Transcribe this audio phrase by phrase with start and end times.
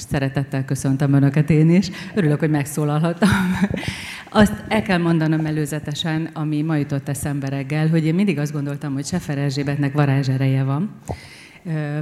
[0.00, 1.90] is szeretettel köszöntöm Önöket én is.
[2.14, 3.28] Örülök, hogy megszólalhattam.
[4.30, 8.92] Azt el kell mondanom előzetesen, ami ma jutott eszembe reggel, hogy én mindig azt gondoltam,
[8.92, 10.90] hogy Sefer Erzsébetnek varázsereje van,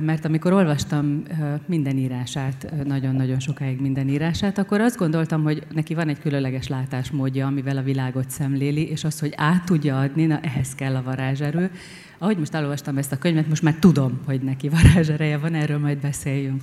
[0.00, 1.22] mert amikor olvastam
[1.66, 7.46] minden írását, nagyon-nagyon sokáig minden írását, akkor azt gondoltam, hogy neki van egy különleges látásmódja,
[7.46, 11.70] amivel a világot szemléli, és az, hogy át tudja adni, na ehhez kell a varázserő.
[12.18, 15.98] Ahogy most elolvastam ezt a könyvet, most már tudom, hogy neki varázsereje van, erről majd
[15.98, 16.62] beszéljünk.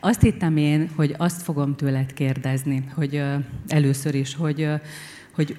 [0.00, 3.22] Azt hittem én, hogy azt fogom tőled kérdezni, hogy
[3.68, 4.68] először is, hogy,
[5.34, 5.56] hogy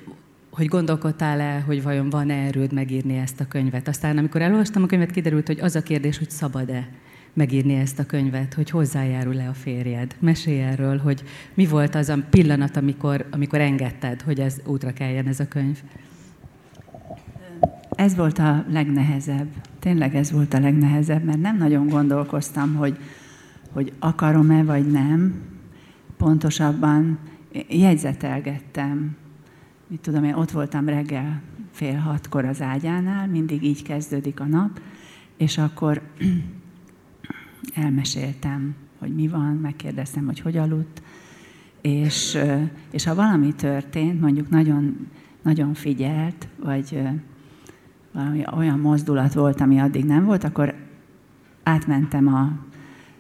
[0.54, 3.88] hogy gondolkodtál-e, hogy vajon van-e erőd megírni ezt a könyvet.
[3.88, 6.90] Aztán, amikor elolvastam a könyvet, kiderült, hogy az a kérdés, hogy szabad-e
[7.34, 10.16] megírni ezt a könyvet, hogy hozzájárul-e a férjed.
[10.20, 15.28] Mesélj erről, hogy mi volt az a pillanat, amikor, amikor engedted, hogy ez útra keljen
[15.28, 15.80] ez a könyv.
[17.96, 19.48] Ez volt a legnehezebb.
[19.80, 22.98] Tényleg ez volt a legnehezebb, mert nem nagyon gondolkoztam, hogy,
[23.72, 25.42] hogy akarom-e vagy nem.
[26.18, 27.20] Pontosabban
[27.70, 29.16] jegyzetelgettem,
[29.88, 34.82] mit tudom én, ott voltam reggel fél hatkor az ágyánál, mindig így kezdődik a nap,
[35.38, 36.02] és akkor
[37.84, 41.02] elmeséltem, hogy mi van, megkérdeztem, hogy hogy aludt,
[41.82, 42.38] és,
[42.92, 45.08] és ha valami történt, mondjuk nagyon,
[45.42, 47.00] nagyon figyelt, vagy
[48.14, 50.76] valami olyan mozdulat volt, ami addig nem volt, akkor
[51.64, 52.52] átmentem a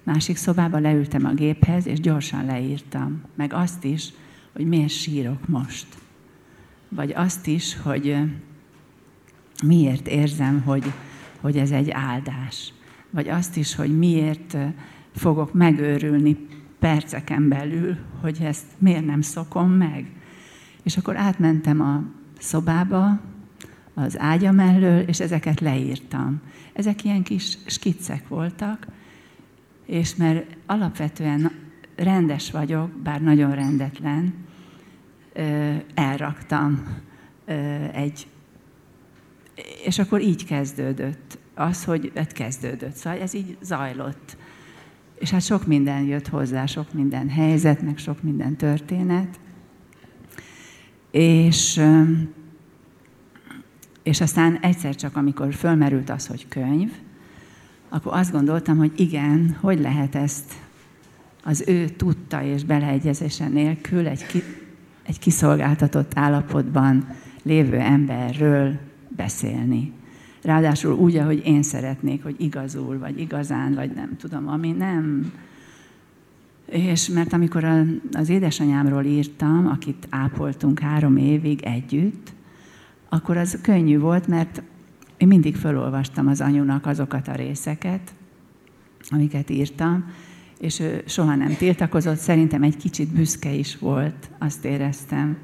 [0.03, 3.21] másik szobába, leültem a géphez, és gyorsan leírtam.
[3.35, 4.13] Meg azt is,
[4.53, 5.87] hogy miért sírok most
[6.95, 8.17] vagy azt is, hogy
[9.63, 10.91] miért érzem, hogy,
[11.41, 12.73] hogy ez egy áldás.
[13.09, 14.57] Vagy azt is, hogy miért
[15.15, 16.47] fogok megőrülni
[16.79, 20.05] perceken belül, hogy ezt miért nem szokom meg.
[20.83, 22.03] És akkor átmentem a
[22.39, 23.19] szobába,
[23.93, 26.41] az ágya mellől, és ezeket leírtam.
[26.73, 28.87] Ezek ilyen kis skiccek voltak,
[29.85, 31.51] és mert alapvetően
[31.95, 34.33] rendes vagyok, bár nagyon rendetlen,
[35.93, 36.83] elraktam
[37.93, 38.27] egy...
[39.85, 42.95] És akkor így kezdődött az, hogy ez hát kezdődött.
[42.95, 44.37] Szóval ez így zajlott.
[45.19, 49.39] És hát sok minden jött hozzá, sok minden helyzet, meg sok minden történet.
[51.11, 51.81] És,
[54.03, 56.91] és aztán egyszer csak, amikor fölmerült az, hogy könyv,
[57.89, 60.53] akkor azt gondoltam, hogy igen, hogy lehet ezt
[61.43, 64.43] az ő tudta és beleegyezése nélkül egy
[65.03, 67.07] egy kiszolgáltatott állapotban
[67.43, 69.91] lévő emberről beszélni.
[70.41, 75.33] Ráadásul úgy, ahogy én szeretnék, hogy igazul, vagy igazán, vagy nem tudom, ami nem.
[76.65, 77.63] És mert amikor
[78.11, 82.32] az édesanyámról írtam, akit ápoltunk három évig együtt,
[83.13, 84.61] akkor az könnyű volt, mert
[85.17, 88.13] én mindig felolvastam az anyunak azokat a részeket,
[89.09, 90.05] amiket írtam,
[90.59, 95.37] és ő soha nem tiltakozott, szerintem egy kicsit büszke is volt, azt éreztem.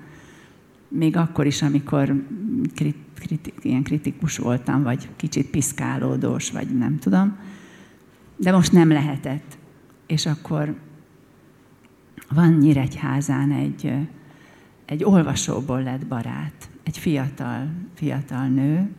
[0.88, 2.24] Még akkor is, amikor
[2.76, 7.38] krit, kriti, ilyen kritikus voltam, vagy kicsit piszkálódós, vagy nem tudom.
[8.36, 9.58] De most nem lehetett.
[10.08, 10.76] És akkor
[12.30, 13.94] van Nyíregyházán egy,
[14.86, 18.90] egy olvasóból lett barát, egy fiatal, fiatal nő,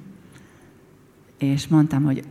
[1.39, 2.25] és mondtam, hogy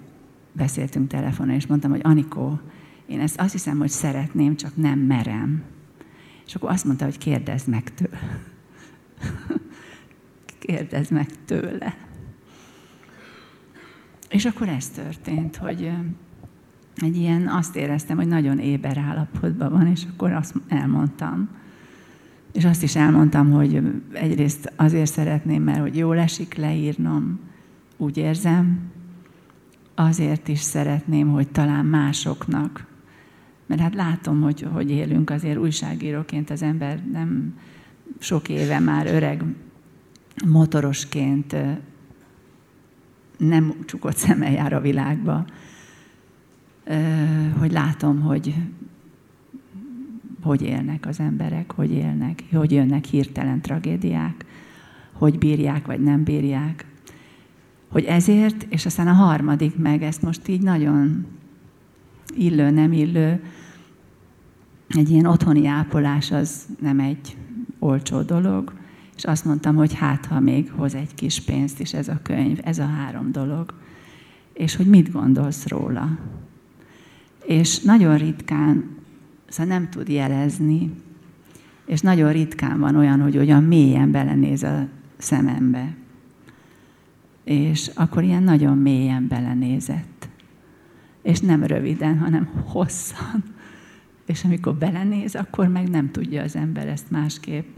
[0.52, 2.59] beszéltünk telefonon, és mondtam, hogy Anikó,
[3.06, 5.64] én ezt azt hiszem, hogy szeretném, csak nem merem.
[6.46, 8.19] És akkor azt mondta, hogy kérdezd meg tőle.
[10.66, 11.98] kérdezd meg tőle.
[14.30, 15.92] És akkor ez történt, hogy
[16.96, 21.50] egy ilyen, azt éreztem, hogy nagyon éber állapotban van, és akkor azt elmondtam.
[22.52, 23.82] És azt is elmondtam, hogy
[24.14, 27.40] egyrészt azért szeretném, mert hogy jól esik leírnom,
[27.98, 28.80] úgy érzem,
[29.96, 32.88] azért is szeretném, hogy talán másoknak.
[33.66, 37.54] Mert hát látom, hogy, hogy élünk azért újságíróként, az ember nem
[38.19, 39.44] sok éve már öreg
[40.48, 41.56] motorosként
[43.38, 45.46] nem csukott szemmel jár a világba,
[47.60, 48.56] hogy látom, hogy
[50.41, 54.45] hogy élnek az emberek, hogy élnek, hogy jönnek hirtelen tragédiák,
[55.13, 56.86] hogy bírják vagy nem bírják.
[57.88, 61.25] Hogy ezért, és aztán a harmadik meg, ezt most így nagyon
[62.36, 63.44] illő, nem illő,
[64.88, 67.38] egy ilyen otthoni ápolás az nem egy
[67.80, 68.74] olcsó dolog,
[69.15, 72.59] és azt mondtam, hogy hát, ha még hoz egy kis pénzt is ez a könyv,
[72.63, 73.74] ez a három dolog,
[74.53, 76.18] és hogy mit gondolsz róla.
[77.45, 78.97] És nagyon ritkán,
[79.50, 80.92] szóval nem tud jelezni,
[81.86, 84.88] és nagyon ritkán van olyan, hogy olyan mélyen belenéz a
[85.18, 85.96] szemembe.
[87.44, 90.30] És akkor ilyen nagyon mélyen belenézett.
[91.22, 93.44] És nem röviden, hanem hosszan
[94.30, 97.78] és amikor belenéz, akkor meg nem tudja az ember ezt másképp.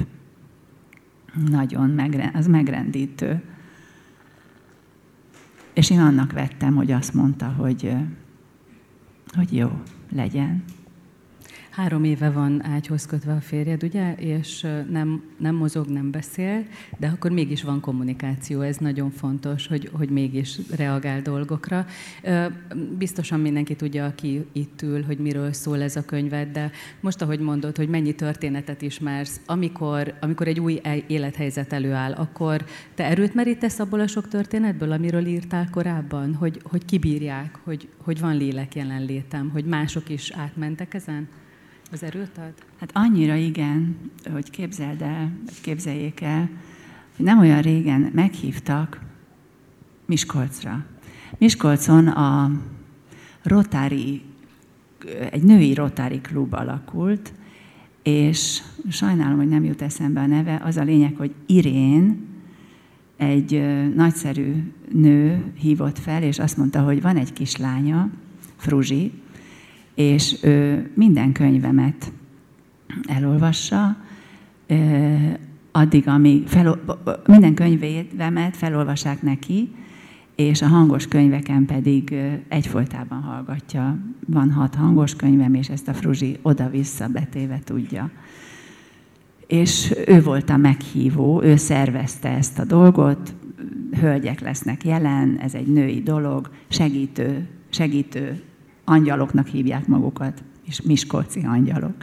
[1.50, 3.42] Nagyon megre, az megrendítő.
[5.74, 7.94] És én annak vettem, hogy azt mondta, hogy,
[9.36, 9.82] hogy jó,
[10.12, 10.64] legyen.
[11.72, 16.66] Három éve van ágyhoz kötve a férjed, ugye, és nem, nem mozog, nem beszél,
[16.98, 21.86] de akkor mégis van kommunikáció, ez nagyon fontos, hogy, hogy mégis reagál dolgokra.
[22.98, 27.40] Biztosan mindenki tudja, aki itt ül, hogy miről szól ez a könyved, de most, ahogy
[27.40, 32.66] mondod, hogy mennyi történetet ismersz, amikor, amikor egy új e-, élethelyzet előáll, akkor
[32.96, 38.20] te erőt merítesz abból a sok történetből, amiről írtál korábban, hogy, hogy kibírják, hogy, hogy
[38.20, 41.28] van lélek jelenlétem, hogy mások is átmentek ezen?
[41.92, 42.54] Az erőt ad?
[42.80, 43.98] Hát annyira igen,
[44.32, 46.50] hogy képzeld el, vagy képzeljék el,
[47.16, 49.02] hogy nem olyan régen meghívtak
[50.06, 50.86] Miskolcra.
[51.38, 52.52] Miskolcon a
[53.44, 54.22] Rotári,
[55.32, 57.34] egy női Rotári klub alakult,
[58.04, 62.28] és sajnálom, hogy nem jut eszembe a neve, az a lényeg, hogy Irén,
[63.18, 63.62] egy
[63.96, 68.10] nagyszerű nő hívott fel, és azt mondta, hogy van egy kislánya,
[68.56, 69.12] Fruzsi,
[70.02, 72.12] és ő minden könyvemet
[73.06, 73.98] elolvassa,
[75.72, 76.80] addig, amíg fel,
[77.26, 79.70] minden könyvemet felolvassák neki,
[80.36, 82.16] és a hangos könyveken pedig
[82.48, 83.98] egyfolytában hallgatja.
[84.28, 88.10] Van hat hangos könyvem, és ezt a Fruzsi oda-vissza betéve tudja.
[89.48, 93.34] És ő volt a meghívó, ő szervezte ezt a dolgot,
[94.00, 98.42] hölgyek lesznek jelen, ez egy női dolog, segítő, segítő
[98.92, 101.96] angyaloknak hívják magukat, és miskolci angyalok.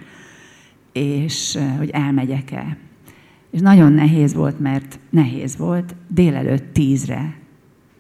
[0.93, 2.77] És hogy elmegyek-e.
[3.51, 5.95] És nagyon nehéz volt, mert nehéz volt.
[6.09, 7.35] Délelőtt tízre,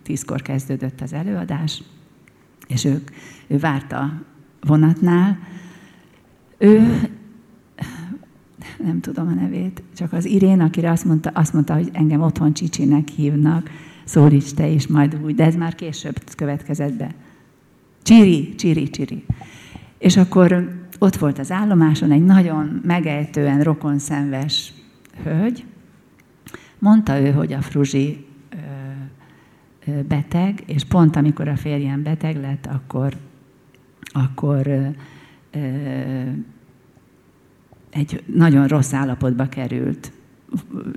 [0.03, 1.83] tízkor kezdődött az előadás,
[2.67, 3.11] és ők,
[3.47, 4.23] ő várta
[4.61, 5.39] vonatnál.
[6.59, 7.01] Ő,
[8.85, 12.53] nem tudom a nevét, csak az Irén, akire azt mondta, azt mondta hogy engem otthon
[12.53, 13.71] Csicsinek hívnak,
[14.05, 17.15] szólíts te is majd úgy, de ez már később következett be.
[18.09, 19.25] Csiri, csiri, csiri.
[19.99, 20.69] És akkor
[20.99, 24.73] ott volt az állomáson egy nagyon megejtően rokonszenves
[25.23, 25.65] hölgy.
[26.79, 28.27] Mondta ő, hogy a Fruzsi
[30.09, 33.17] beteg, és pont amikor a férjem beteg lett, akkor,
[34.03, 34.93] akkor
[37.91, 40.13] egy nagyon rossz állapotba került,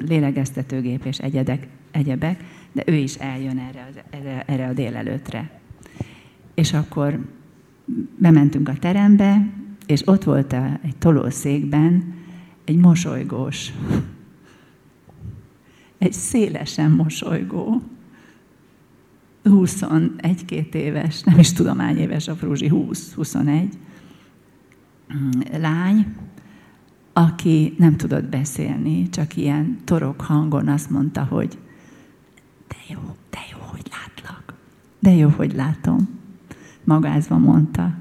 [0.08, 5.61] lélegeztetőgép és egyedek, egyebek, de ő is eljön erre, erre, erre a délelőtre.
[6.54, 7.20] És akkor
[8.18, 9.50] bementünk a terembe,
[9.86, 12.14] és ott volt egy tolószékben
[12.66, 13.74] egy mosolygós,
[15.98, 17.82] egy szélesen mosolygó,
[19.44, 23.70] 21-2 éves, nem is tudom hány éves a Fruzsi, 20-21
[25.58, 26.16] lány,
[27.14, 31.58] aki nem tudott beszélni, csak ilyen torok hangon azt mondta, hogy
[32.68, 33.00] de jó,
[33.30, 34.54] de jó, hogy látlak,
[35.00, 36.21] de jó, hogy látom
[36.84, 37.94] magázva mondta.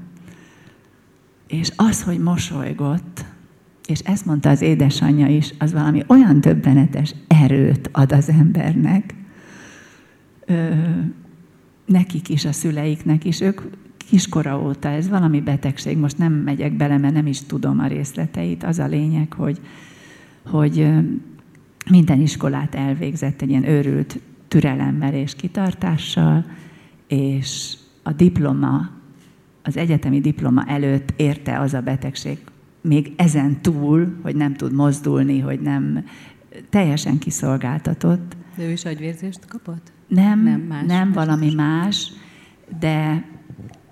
[1.47, 3.25] És az, hogy mosolygott,
[3.87, 9.13] és ezt mondta az édesanyja is, az valami olyan döbbenetes erőt ad az embernek,
[10.45, 10.69] ö,
[11.85, 13.61] nekik is, a szüleiknek is, ők
[13.97, 18.63] kiskora óta, ez valami betegség, most nem megyek bele, mert nem is tudom a részleteit,
[18.63, 19.59] az a lényeg, hogy,
[20.45, 20.89] hogy
[21.89, 26.45] minden iskolát elvégzett egy ilyen őrült türelemmel és kitartással,
[27.07, 28.89] és a diploma,
[29.63, 32.37] az egyetemi diploma előtt érte az a betegség,
[32.81, 36.05] még ezen túl, hogy nem tud mozdulni, hogy nem
[36.69, 38.35] teljesen kiszolgáltatott.
[38.55, 39.91] De ő is agyvérzést kapott?
[40.07, 41.55] Nem, nem, más, nem valami más.
[41.55, 42.11] más,
[42.79, 43.25] de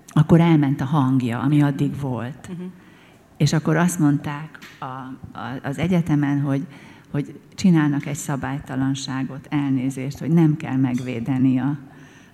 [0.06, 2.48] akkor elment a hangja, ami addig volt.
[2.50, 2.66] Uh-huh.
[3.36, 6.66] És akkor azt mondták a, a, az egyetemen, hogy,
[7.10, 11.78] hogy csinálnak egy szabálytalanságot, elnézést, hogy nem kell megvédeni a,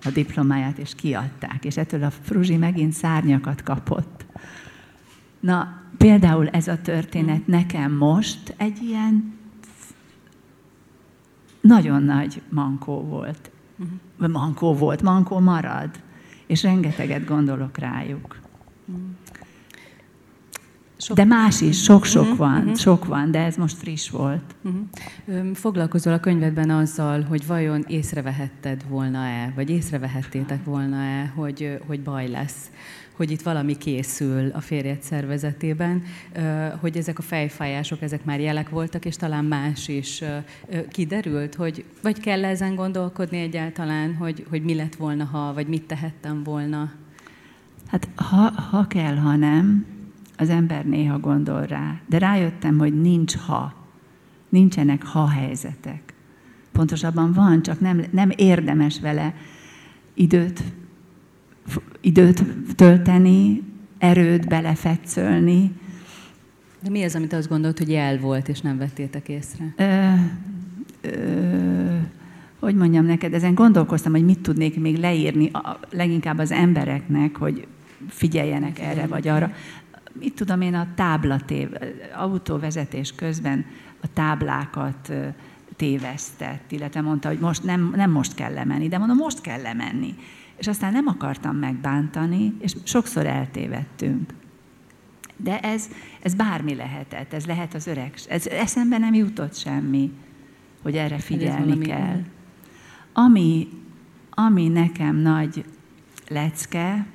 [0.07, 1.65] a diplomáját, és kiadták.
[1.65, 4.27] És ettől a Fruzsi megint szárnyakat kapott.
[5.41, 9.35] Na, például ez a történet nekem most egy ilyen
[11.61, 13.51] nagyon nagy mankó volt.
[14.17, 15.91] Mankó volt, mankó marad.
[16.47, 18.39] És rengeteget gondolok rájuk.
[18.87, 19.05] Uh-huh.
[20.99, 21.17] Sok.
[21.17, 22.77] De más is, sok-sok uh-huh, van, uh-huh.
[22.77, 24.55] sok van, de ez most friss volt.
[24.63, 25.55] Uh-huh.
[25.55, 32.71] Foglalkozol a könyvedben azzal, hogy vajon észrevehetted volna-e, vagy észrevehettétek volna-e, hogy, hogy baj lesz,
[33.17, 36.03] hogy itt valami készül a férjed szervezetében,
[36.81, 40.23] hogy ezek a fejfájások, ezek már jelek voltak, és talán más is
[40.91, 45.87] kiderült, hogy vagy kell ezen gondolkodni egyáltalán, hogy, hogy mi lett volna, ha, vagy mit
[45.87, 46.93] tehettem volna?
[47.87, 49.87] Hát ha, ha kell, ha nem,
[50.37, 53.75] az ember néha gondol rá, de rájöttem, hogy nincs ha.
[54.49, 56.15] Nincsenek ha helyzetek.
[56.73, 59.35] Pontosabban van, csak nem, nem érdemes vele
[60.15, 60.63] időt,
[62.01, 63.63] időt tölteni,
[63.99, 65.73] erőt belefetszölni.
[66.83, 69.75] De mi az, amit azt gondolt, hogy jel volt, és nem vettétek észre?
[69.77, 70.11] Ö,
[71.01, 71.97] ö,
[72.59, 77.67] hogy mondjam neked, ezen gondolkoztam, hogy mit tudnék még leírni, a, leginkább az embereknek, hogy
[78.09, 79.53] figyeljenek erre vagy arra.
[80.19, 81.69] Mit tudom én, a táblatév,
[82.15, 83.65] autóvezetés közben
[84.03, 85.13] a táblákat
[85.77, 90.15] tévesztett, illetve mondta, hogy most nem, nem most kell lemenni, de mondom, most kell lemenni.
[90.57, 94.35] És aztán nem akartam megbántani, és sokszor eltévedtünk.
[95.37, 95.89] De ez,
[96.23, 100.13] ez bármi lehetett, ez lehet az öreg, ez eszembe nem jutott semmi,
[100.83, 102.21] hogy erre figyelni kell.
[103.13, 103.69] Ami,
[104.31, 105.65] ami nekem nagy
[106.29, 107.07] lecke,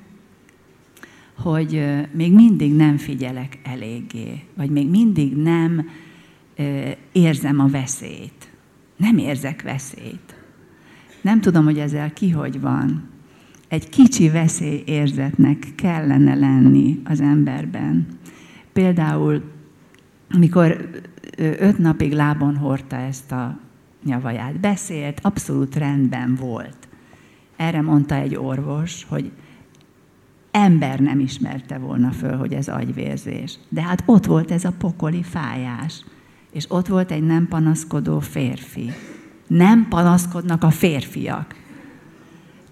[1.42, 5.90] hogy még mindig nem figyelek eléggé, vagy még mindig nem
[7.12, 8.50] érzem a veszélyt.
[8.98, 10.36] Nem érzek veszélyt.
[11.22, 13.10] Nem tudom, hogy ezzel ki hogy van.
[13.68, 18.08] Egy kicsi veszélyérzetnek kellene lenni az emberben.
[18.74, 19.44] Például,
[20.32, 20.90] amikor
[21.38, 23.60] öt napig lábon hordta ezt a
[24.04, 26.88] nyavaját, beszélt, abszolút rendben volt.
[27.56, 29.32] Erre mondta egy orvos, hogy
[30.52, 33.60] ember nem ismerte volna föl, hogy ez agyvérzés.
[33.70, 36.06] De hát ott volt ez a pokoli fájás.
[36.52, 38.92] És ott volt egy nem panaszkodó férfi.
[39.48, 41.56] Nem panaszkodnak a férfiak.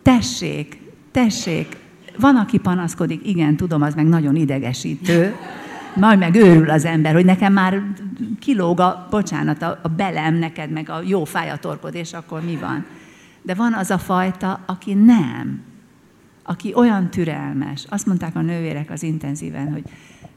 [0.01, 0.81] Tessék,
[1.11, 1.77] tessék,
[2.19, 5.35] van, aki panaszkodik, igen, tudom, az meg nagyon idegesítő,
[5.95, 7.81] majd meg őrül az ember, hogy nekem már
[8.39, 12.41] kilóg a, bocsánat, a, a belem neked, meg a jó fáj a torkod, és akkor
[12.41, 12.85] mi van?
[13.41, 15.61] De van az a fajta, aki nem.
[16.49, 17.85] Aki olyan türelmes.
[17.89, 19.83] Azt mondták a nővérek az intenzíven, hogy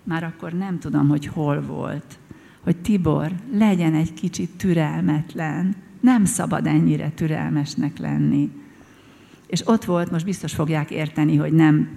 [0.02, 2.18] már akkor nem tudom, hogy hol volt.
[2.60, 5.76] Hogy Tibor, legyen egy kicsit türelmetlen.
[6.00, 8.50] Nem szabad ennyire türelmesnek lenni.
[9.46, 11.88] És ott volt, most biztos fogják érteni, hogy nem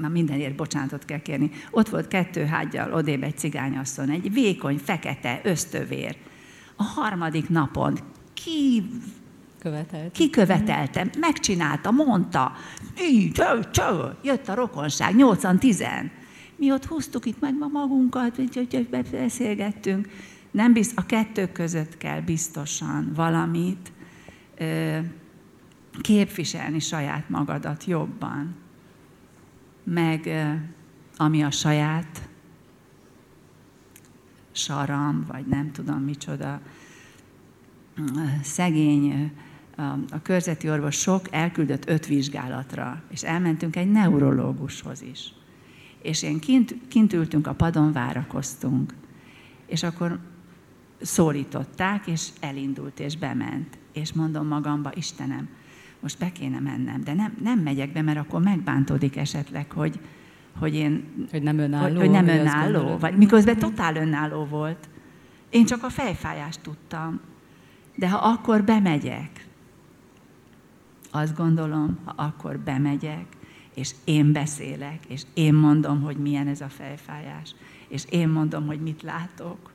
[0.00, 1.50] már mindenért bocsánatot kell kérni.
[1.70, 6.16] Ott volt kettő hágyjal odébb egy cigányasszony, egy vékony, fekete, ösztövér.
[6.76, 7.98] A harmadik napon
[8.34, 8.82] ki
[9.66, 10.10] követelte.
[10.10, 12.52] Ki követelte, megcsinálta, mondta,
[13.32, 16.10] cső, cső, jött a rokonság, nyolcan, tizen.
[16.56, 18.38] Mi ott húztuk itt meg magunkat,
[19.10, 20.08] beszélgettünk.
[20.50, 23.92] Nem bizt, a kettő között kell biztosan valamit
[26.00, 28.54] képviselni saját magadat jobban
[29.84, 30.30] meg
[31.16, 32.28] ami a saját
[34.52, 36.60] saram, vagy nem tudom micsoda,
[38.42, 39.32] szegény,
[40.10, 45.32] a körzeti orvos sok elküldött öt vizsgálatra, és elmentünk egy neurológushoz is.
[46.02, 48.94] És én kint, kint ültünk a padon, várakoztunk.
[49.66, 50.18] És akkor
[51.00, 53.78] szólították, és elindult, és bement.
[53.92, 55.48] És mondom magamba, Istenem,
[56.00, 60.00] most be kéne mennem, de nem, nem megyek be, mert akkor megbántódik esetleg, hogy,
[60.58, 61.04] hogy én...
[61.30, 61.84] Hogy nem önálló.
[61.84, 64.88] Hogy, hogy nem önálló, vagy miközben totál önálló volt.
[65.50, 67.20] Én csak a fejfájást tudtam.
[67.94, 69.46] De ha akkor bemegyek,
[71.16, 73.26] azt gondolom, ha akkor bemegyek,
[73.74, 77.54] és én beszélek, és én mondom, hogy milyen ez a fejfájás,
[77.88, 79.72] és én mondom, hogy mit látok.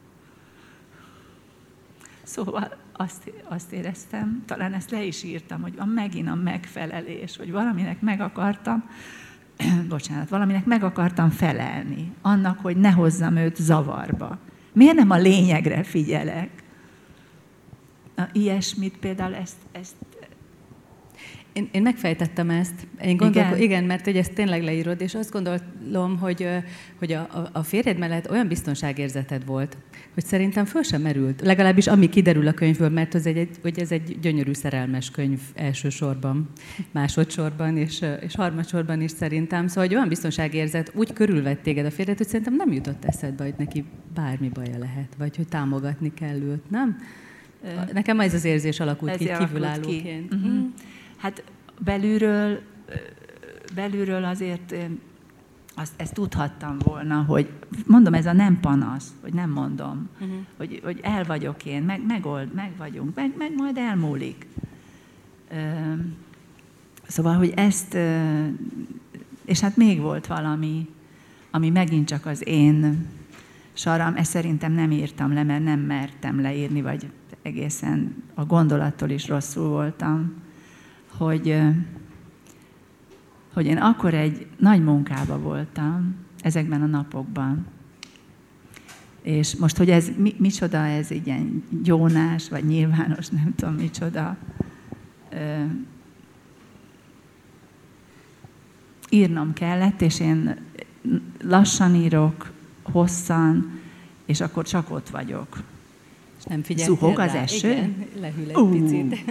[2.24, 7.52] Szóval azt, azt éreztem, talán ezt le is írtam, hogy van megint a megfelelés, hogy
[7.52, 8.90] valaminek meg akartam,
[9.90, 14.38] bocsánat, valaminek meg akartam felelni, annak, hogy ne hozzam őt zavarba.
[14.74, 16.50] Miért nem a lényegre figyelek?
[18.16, 19.96] Na, ilyesmit például ezt, ezt
[21.54, 22.88] én, én megfejtettem ezt.
[23.04, 23.62] Én gondolko, igen.
[23.62, 26.48] igen, mert hogy ezt tényleg leírod, és azt gondolom, hogy,
[27.00, 29.78] hogy a, a férjed mellett olyan biztonságérzeted volt,
[30.14, 31.42] hogy szerintem föl sem merült.
[31.42, 36.50] Legalábbis ami kiderül a könyvből, mert az egy, hogy ez egy gyönyörű szerelmes könyv elsősorban,
[36.92, 39.68] másodszorban és, és harmadsorban is szerintem.
[39.68, 43.56] Szóval hogy olyan biztonságérzet úgy körülvett téged a férjed, hogy szerintem nem jutott eszedbe, hogy
[43.58, 46.98] neki bármi baja lehet, vagy hogy támogatni kell őt, nem?
[47.94, 50.30] Nekem ez az érzés alakult ez ki kívülállóként.
[50.30, 50.36] Ki.
[50.36, 50.70] Uh-huh.
[51.22, 51.44] Hát
[51.80, 52.60] belülről,
[53.76, 54.76] belülről azért
[55.76, 57.50] azt, ezt tudhattam volna, hogy
[57.86, 60.38] mondom, ez a nem panasz, hogy nem mondom, uh-huh.
[60.58, 64.48] hogy, hogy el vagyok én, meg, megold, meg vagyunk, meg, meg majd elmúlik.
[67.08, 67.98] Szóval, hogy ezt,
[69.46, 70.90] és hát még volt valami,
[71.52, 73.08] ami megint csak az én
[73.74, 77.10] saram, ezt szerintem nem írtam le, mert nem mertem leírni, vagy
[77.42, 80.34] egészen a gondolattól is rosszul voltam
[81.18, 81.60] hogy,
[83.54, 87.66] hogy én akkor egy nagy munkába voltam, ezekben a napokban.
[89.22, 94.38] És most, hogy ez mi, micsoda, ez ilyen gyónás, vagy nyilvános, nem tudom micsoda,
[95.30, 95.64] ö,
[99.10, 100.56] írnom kellett, és én
[101.42, 102.52] lassan írok,
[102.84, 103.80] hosszan,
[104.26, 105.58] és akkor csak ott vagyok.
[106.38, 107.26] És nem figyeltél Zuhog rá?
[107.26, 107.72] az eső?
[107.72, 108.70] Igen, lehűl egy Ú.
[108.70, 109.24] picit.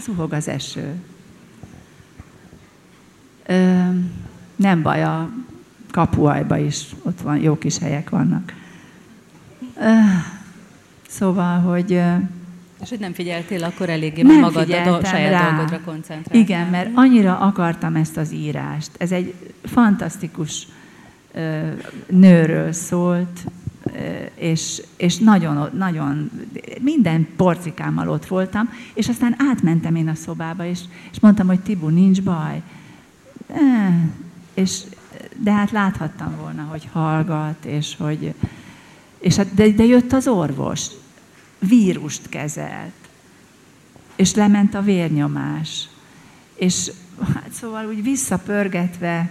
[0.00, 0.94] Zuhog az eső.
[3.46, 3.78] Ö,
[4.56, 5.30] nem baj, a
[5.90, 8.52] kapuajba is ott van, jó kis helyek vannak.
[9.80, 9.90] Ö,
[11.08, 11.90] szóval, hogy
[12.82, 15.50] És hogy nem figyeltél akkor eléggé, Nem magad a do- saját rá.
[15.50, 16.40] dolgodra koncentráltál.
[16.40, 18.90] igen, mert annyira akartam ezt az írást.
[18.98, 20.66] Ez egy fantasztikus
[21.34, 21.68] ö,
[22.06, 23.40] nőről szólt,
[24.34, 26.30] és, és nagyon, nagyon,
[26.80, 30.80] minden porcikámmal ott voltam, és aztán átmentem én a szobába, és,
[31.12, 32.62] és mondtam, hogy Tibu, nincs baj.
[33.46, 33.94] Eh,
[34.54, 34.82] és,
[35.36, 38.34] de hát láthattam volna, hogy hallgat, és hogy,
[39.18, 40.86] és hát, de, de jött az orvos,
[41.58, 42.92] vírust kezelt,
[44.16, 45.88] és lement a vérnyomás.
[46.54, 46.90] És
[47.34, 49.30] hát szóval úgy visszapörgetve,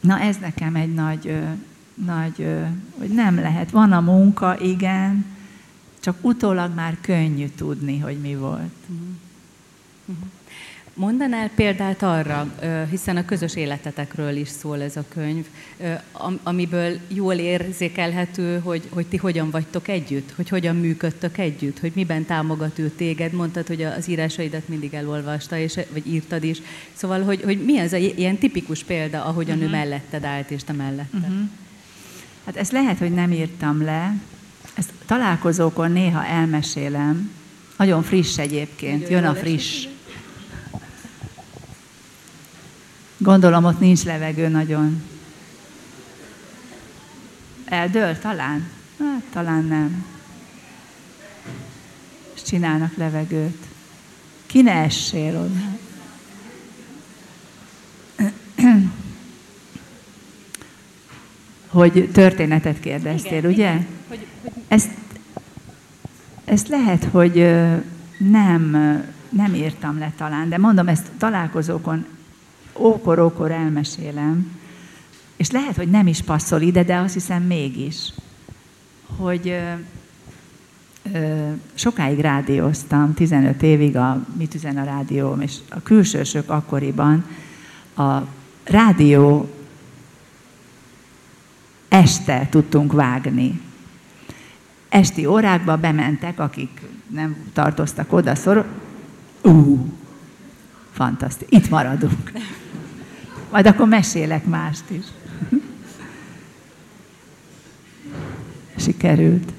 [0.00, 1.36] na ez nekem egy nagy,
[1.94, 2.46] nagy,
[2.98, 3.70] hogy nem lehet.
[3.70, 5.24] Van a munka, igen,
[6.00, 8.72] csak utólag már könnyű tudni, hogy mi volt.
[10.96, 12.54] Mondanál példát arra,
[12.90, 15.46] hiszen a közös életetekről is szól ez a könyv,
[16.42, 22.24] amiből jól érzékelhető, hogy, hogy ti hogyan vagytok együtt, hogy hogyan működtök együtt, hogy miben
[22.24, 23.32] támogat ő téged.
[23.32, 26.62] Mondtad, hogy az írásaidat mindig elolvasta, és, vagy írtad is.
[26.92, 29.66] Szóval, hogy, hogy mi az a ilyen tipikus példa, ahogyan Mhm.
[29.66, 31.16] ő melletted állt, és te mellette.
[31.16, 31.48] Uh-huh.
[32.44, 34.14] Hát ezt lehet, hogy nem írtam le,
[34.74, 37.30] ezt találkozókon néha elmesélem,
[37.76, 39.86] nagyon friss egyébként, jön a friss.
[43.16, 45.02] Gondolom, ott nincs levegő nagyon.
[47.64, 48.70] Eldől talán?
[48.98, 50.04] Hát, talán nem.
[52.34, 53.64] És csinálnak levegőt.
[54.46, 55.78] Ki ne essél oda?
[61.74, 63.70] Hogy történetet kérdeztél, Igen, ugye?
[63.70, 63.86] igen.
[64.08, 64.90] Hogy, hogy Ezt,
[66.44, 67.34] ezt lehet, hogy
[68.18, 68.70] nem,
[69.28, 72.06] nem írtam le talán, de mondom, ezt találkozókon
[72.78, 74.58] ókor-ókor elmesélem,
[75.36, 78.12] és lehet, hogy nem is passzol ide, de azt hiszem mégis,
[79.16, 79.58] hogy
[81.74, 87.24] sokáig rádióztam, 15 évig a Mit üzen a rádióm, és a külsősök akkoriban
[87.96, 88.18] a
[88.64, 89.48] rádió
[91.94, 93.60] este tudtunk vágni.
[94.88, 96.80] Esti órákba bementek, akik
[97.10, 98.66] nem tartoztak oda szor.
[99.42, 99.92] Ú,
[100.92, 101.58] fantasztikus.
[101.58, 102.32] Itt maradunk.
[103.50, 105.04] Majd akkor mesélek mást is.
[108.76, 109.52] Sikerült.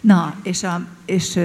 [0.00, 1.38] Na, és, a, és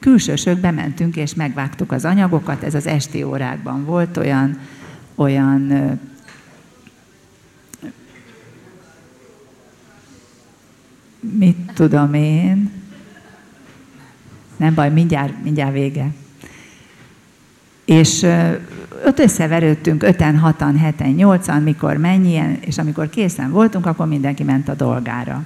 [0.00, 4.58] külsősök bementünk, és megvágtuk az anyagokat, ez az esti órákban volt olyan,
[5.14, 5.72] olyan
[11.20, 12.70] mit tudom én.
[14.56, 16.08] Nem baj, mindjárt, mindjárt vége.
[17.84, 18.26] És
[19.06, 24.68] ott összeverődtünk öten, hatan, heten, nyolcan, mikor mennyien, és amikor készen voltunk, akkor mindenki ment
[24.68, 25.44] a dolgára.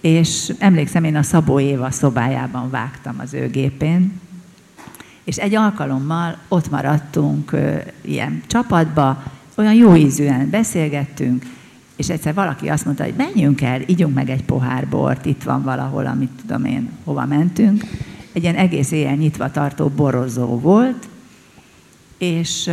[0.00, 4.20] És emlékszem, én a Szabó Éva szobájában vágtam az ő gépén,
[5.24, 7.56] és egy alkalommal ott maradtunk
[8.00, 9.22] ilyen csapatba,
[9.54, 11.44] olyan jó ízűen beszélgettünk,
[11.96, 15.62] és egyszer valaki azt mondta, hogy menjünk el, ígyunk meg egy pohár bort, itt van
[15.62, 17.84] valahol, amit tudom én, hova mentünk.
[18.32, 21.08] Egy ilyen egész éjjel nyitva tartó borozó volt,
[22.18, 22.70] és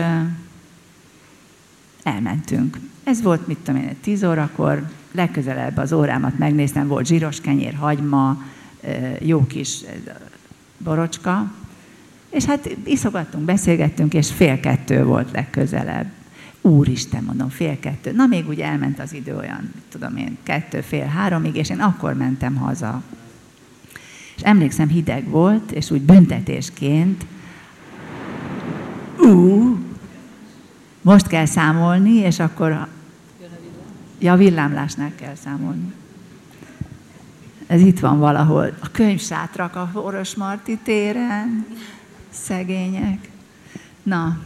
[2.03, 2.79] elmentünk.
[3.03, 8.43] Ez volt, mit tudom én, 10 órakor, legközelebb az órámat megnéztem, volt zsíros kenyér, hagyma,
[9.19, 9.83] jó kis
[10.77, 11.51] borocska,
[12.29, 16.11] és hát iszogattunk, beszélgettünk, és fél kettő volt legközelebb.
[16.61, 18.11] Úristen, mondom, fél kettő.
[18.11, 22.13] Na, még úgy elment az idő olyan, tudom én, kettő, fél háromig, és én akkor
[22.13, 23.01] mentem haza.
[24.35, 27.25] És emlékszem, hideg volt, és úgy büntetésként,
[29.19, 29.77] ú,
[31.01, 32.87] most kell számolni, és akkor,
[34.19, 35.93] ja, villámlásnál kell számolni.
[37.67, 38.77] Ez itt van valahol.
[38.79, 41.65] A könyvsátrak a Oros Marti téren.
[42.29, 43.29] Szegények.
[44.03, 44.39] Na.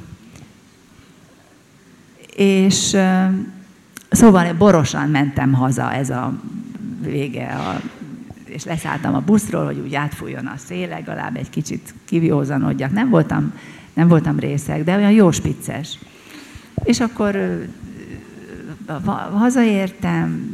[2.35, 2.97] És
[4.09, 6.33] szóval borosan mentem haza, ez a
[7.01, 7.81] vége, a,
[8.45, 12.91] és leszálltam a buszról, hogy úgy átfújjon a szél, legalább egy kicsit kiviózanodjak.
[12.91, 13.53] Nem voltam,
[13.93, 15.99] nem voltam részeg, de olyan jó spicces.
[16.83, 17.65] És akkor
[19.33, 20.53] hazaértem,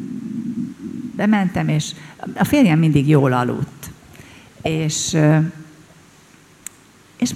[1.16, 1.92] bementem, és
[2.36, 3.92] a férjem mindig jól aludt.
[4.62, 5.18] És,
[7.18, 7.32] és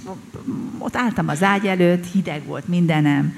[0.78, 3.34] ott álltam az ágy előtt, hideg volt mindenem,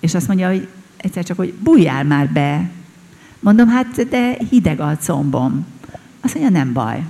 [0.00, 2.70] és azt mondja, hogy egyszer csak, hogy bújjál már be.
[3.40, 5.66] Mondom, hát de hideg a combom.
[6.20, 7.04] Azt mondja, nem baj.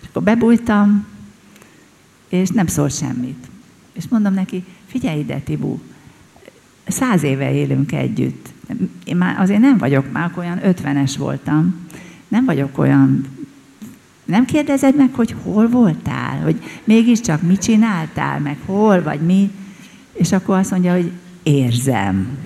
[0.00, 1.06] És akkor bebújtam,
[2.28, 3.46] és nem szólt semmit.
[3.92, 5.78] És mondom neki, figyelj ide, Tibu,
[6.86, 8.48] száz éve élünk együtt.
[9.04, 11.86] Én már azért nem vagyok, már olyan ötvenes voltam.
[12.28, 13.26] Nem vagyok olyan
[14.30, 19.50] nem kérdezed meg, hogy hol voltál, hogy mégiscsak mit csináltál, meg hol, vagy mi,
[20.12, 21.10] és akkor azt mondja, hogy
[21.42, 22.38] érzem.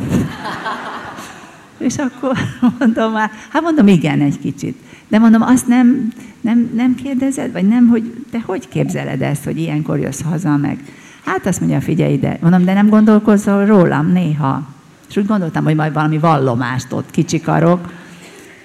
[1.78, 2.38] és akkor
[2.78, 4.78] mondom már, hát mondom, igen, egy kicsit.
[5.08, 9.58] De mondom, azt nem, nem, nem kérdezed, vagy nem, hogy te hogy képzeled ezt, hogy
[9.58, 10.78] ilyenkor jössz haza, meg
[11.24, 12.38] hát azt mondja, figyelj ide.
[12.40, 14.62] Mondom, de nem gondolkozol rólam néha?
[15.08, 17.92] És úgy gondoltam, hogy majd valami vallomást ott kicsikarok.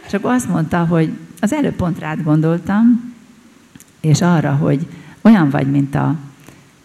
[0.07, 3.13] És akkor azt mondta, hogy az előbb pont rád gondoltam,
[4.01, 4.87] és arra, hogy
[5.21, 6.15] olyan vagy, mint a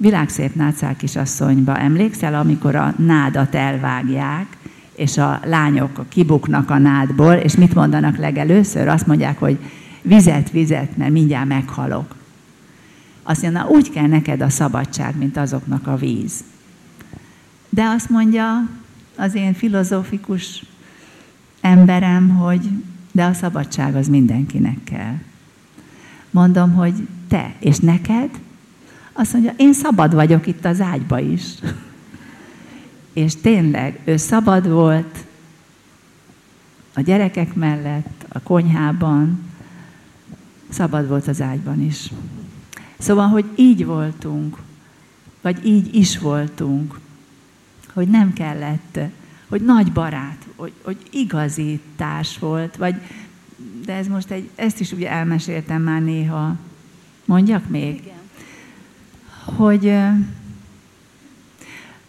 [0.05, 1.79] világszép nátszál kisasszonyba.
[1.79, 4.47] Emlékszel, amikor a nádat elvágják,
[4.95, 8.89] és a lányok kibuknak a nádból, és mit mondanak legelőször?
[8.89, 9.59] Azt mondják, hogy
[10.03, 12.15] vizet, vizet, mert mindjárt meghalok.
[13.23, 16.45] Azt mondja, úgy kell neked a szabadság, mint azoknak a víz.
[17.69, 18.69] De azt mondja
[19.17, 20.65] az én filozófikus
[21.61, 22.69] emberem, hogy
[23.13, 25.15] de a szabadság az mindenkinek kell.
[26.31, 26.95] Mondom, hogy
[27.29, 28.31] te, és neked?
[29.17, 31.43] Azt mondja, én szabad vagyok itt az ágyba is.
[33.13, 35.25] és tényleg, ő szabad volt
[36.95, 39.43] a gyerekek mellett, a konyhában,
[40.69, 42.11] szabad volt az ágyban is.
[42.99, 44.59] Szóval, hogy így voltunk,
[45.41, 46.99] vagy így is voltunk,
[47.93, 48.99] hogy nem kellett,
[49.49, 52.95] hogy nagy barát, hogy, hogy igazi társ volt, vagy,
[53.85, 56.57] de ez most egy, ezt is ugye elmeséltem már néha.
[57.25, 57.95] Mondjak még?
[57.95, 58.24] Igen.
[59.45, 59.99] Hogy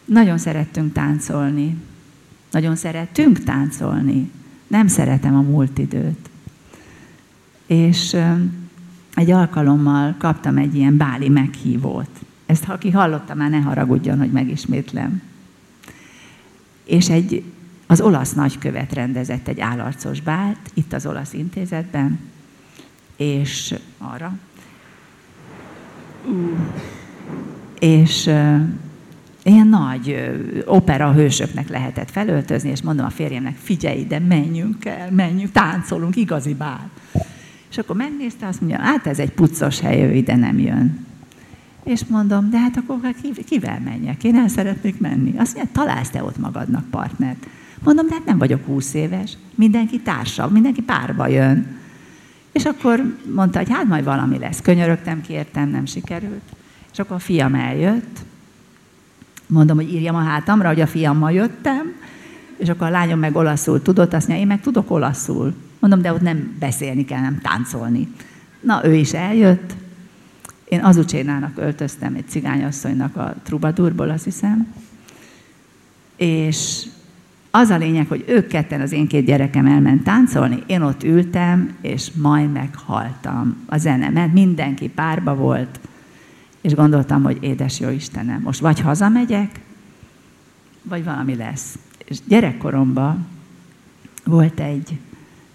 [0.05, 1.77] nagyon szerettünk táncolni.
[2.51, 4.31] Nagyon szerettünk táncolni.
[4.67, 6.29] Nem szeretem a múlt időt.
[7.65, 8.17] És
[9.13, 12.09] egy alkalommal kaptam egy ilyen báli meghívót.
[12.45, 15.21] Ezt, ha aki hallotta, már ne haragudjon, hogy megismétlem.
[16.83, 17.43] És egy,
[17.87, 22.19] az olasz nagykövet rendezett egy állarcos bált, itt az olasz intézetben,
[23.15, 24.37] és arra.
[27.79, 28.25] És
[29.43, 30.31] ilyen nagy
[30.65, 36.53] opera hősöknek lehetett felöltözni, és mondom a férjemnek, figyelj ide, menjünk el, menjünk, táncolunk, igazi
[36.53, 36.89] bál.
[37.69, 41.05] És akkor megnézte, azt mondja, hát ez egy puccos hely, ő ide nem jön.
[41.83, 42.99] És mondom, de hát akkor
[43.45, 44.23] kivel menjek?
[44.23, 45.33] Én el szeretnék menni.
[45.37, 47.47] Azt mondja, találsz te ott magadnak partnert.
[47.83, 49.37] Mondom, de hát nem vagyok húsz éves.
[49.55, 51.77] Mindenki társa, mindenki párba jön.
[52.51, 54.61] És akkor mondta, hogy hát majd valami lesz.
[54.61, 56.41] Könyörögtem, kértem, nem sikerült.
[56.95, 58.19] És akkor a fiam eljött.
[59.47, 61.93] Mondom, hogy írjam a hátamra, hogy a fiammal jöttem.
[62.57, 65.53] És akkor a lányom meg olaszul tudott, azt mondja, én meg tudok olaszul.
[65.79, 68.07] Mondom, de ott nem beszélni kell, nem táncolni.
[68.61, 69.73] Na, ő is eljött.
[70.69, 74.73] Én Azucsénának öltöztem, egy cigányasszonynak a trubadurból, azt hiszem.
[76.15, 76.85] És
[77.51, 81.75] az a lényeg, hogy ők ketten, az én két gyerekem elment táncolni, én ott ültem,
[81.81, 83.57] és majd meghaltam.
[83.65, 85.79] A zene mert mindenki párba volt,
[86.65, 89.59] és gondoltam, hogy édes jó Istenem, most vagy hazamegyek,
[90.81, 91.77] vagy valami lesz.
[92.05, 93.25] És gyerekkoromban
[94.23, 94.99] volt egy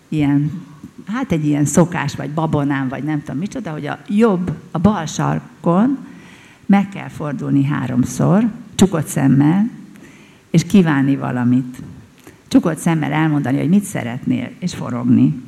[0.08, 0.62] ilyen,
[1.06, 5.06] hát egy ilyen szokás, vagy babonám, vagy nem tudom micsoda, hogy a jobb, a bal
[5.06, 5.98] sarkon
[6.66, 9.68] meg kell fordulni háromszor, csukott szemmel,
[10.50, 11.82] és kívánni valamit.
[12.48, 15.42] Csukott szemmel elmondani, hogy mit szeretnél, és forogni.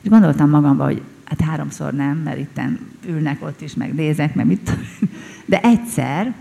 [0.00, 2.60] És gondoltam magamban, hogy hát háromszor nem, mert itt
[3.06, 4.76] ülnek ott is, meg nézek, meg mit
[5.46, 6.34] De egyszer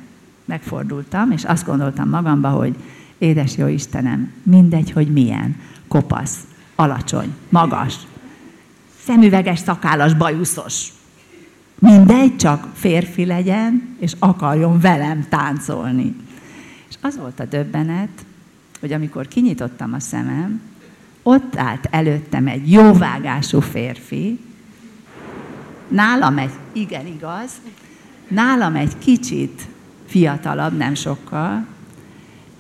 [0.45, 2.75] megfordultam, és azt gondoltam magamba, hogy
[3.17, 5.55] édes jó Istenem, mindegy, hogy milyen,
[5.87, 6.37] kopasz,
[6.75, 7.95] alacsony, magas,
[9.03, 10.87] szemüveges, szakállas, bajuszos.
[11.79, 16.15] Mindegy, csak férfi legyen, és akarjon velem táncolni.
[16.89, 18.25] És az volt a döbbenet,
[18.79, 20.61] hogy amikor kinyitottam a szemem,
[21.23, 24.39] ott állt előttem egy jóvágású férfi,
[25.93, 27.51] nálam egy, igen igaz,
[28.27, 29.67] nálam egy kicsit
[30.05, 31.65] fiatalabb, nem sokkal,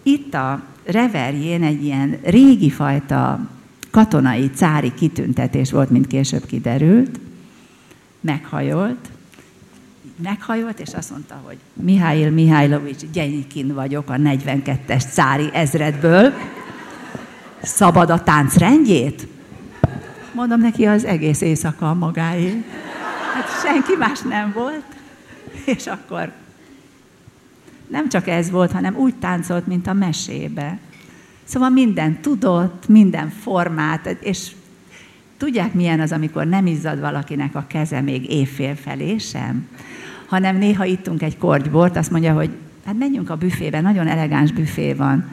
[0.03, 3.39] itt a reverjén egy ilyen régi fajta
[3.91, 7.19] katonai cári kitüntetés volt, mint később kiderült,
[8.21, 9.09] meghajolt,
[10.23, 16.33] meghajolt, és azt mondta, hogy Mihály Mihálylovics Gyenyikin vagyok a 42-es cári ezredből.
[17.61, 19.27] Szabad a tánc rendjét?
[20.33, 22.63] Mondom neki, az egész éjszaka magáé.
[23.63, 24.85] Senki más nem volt.
[25.65, 26.31] És akkor
[27.87, 30.77] nem csak ez volt, hanem úgy táncolt, mint a mesébe.
[31.43, 34.51] Szóval minden tudott, minden formát, és
[35.37, 39.67] tudják, milyen az, amikor nem izzad valakinek a keze még évfél felé sem,
[40.25, 42.49] hanem néha ittunk egy kortybort, azt mondja, hogy
[42.85, 45.27] hát menjünk a büfébe, nagyon elegáns büfé van.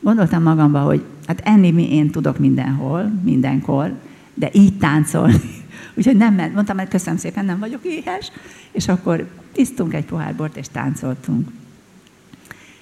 [0.00, 3.92] Gondoltam magamba, hogy hát enni mi én tudok mindenhol, mindenkor,
[4.34, 5.64] de így táncolni.
[5.96, 6.54] Úgyhogy nem ment.
[6.54, 8.30] Mondtam, hogy köszönöm szépen, nem vagyok éhes.
[8.72, 11.50] És akkor isztunk egy pohár bort, és táncoltunk.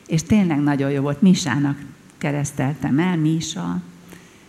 [0.07, 1.23] És tényleg nagyon jó volt.
[1.23, 1.79] Misának
[2.19, 3.81] kereszteltem el, Misa.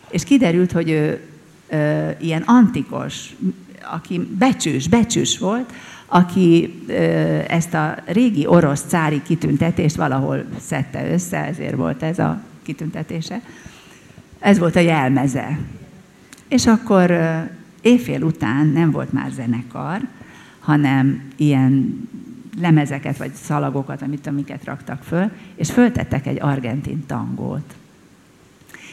[0.09, 1.19] És kiderült, hogy ő
[1.69, 3.35] ö, ilyen antikos,
[3.91, 5.73] aki becsős, becsős volt,
[6.05, 6.93] aki ö,
[7.47, 13.41] ezt a régi orosz cári kitüntetést valahol szedte össze, ezért volt ez a kitüntetése.
[14.39, 15.59] Ez volt a jelmeze.
[16.47, 17.11] És akkor
[17.85, 20.01] éjfél után nem volt már zenekar,
[20.59, 22.07] hanem ilyen
[22.59, 27.75] lemezeket, vagy szalagokat, amit amiket raktak föl, és föltettek egy argentin tangót.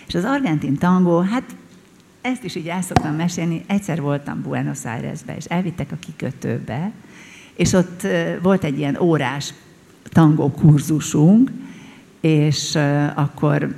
[0.07, 1.57] És az argentin tangó, hát
[2.21, 6.93] ezt is így el szoktam mesélni, egyszer voltam Buenos Airesbe, és elvittek a kikötőbe,
[7.55, 8.07] és ott
[8.43, 9.55] volt egy ilyen órás
[10.09, 11.51] tangó kurzusunk,
[12.21, 12.79] és
[13.15, 13.75] akkor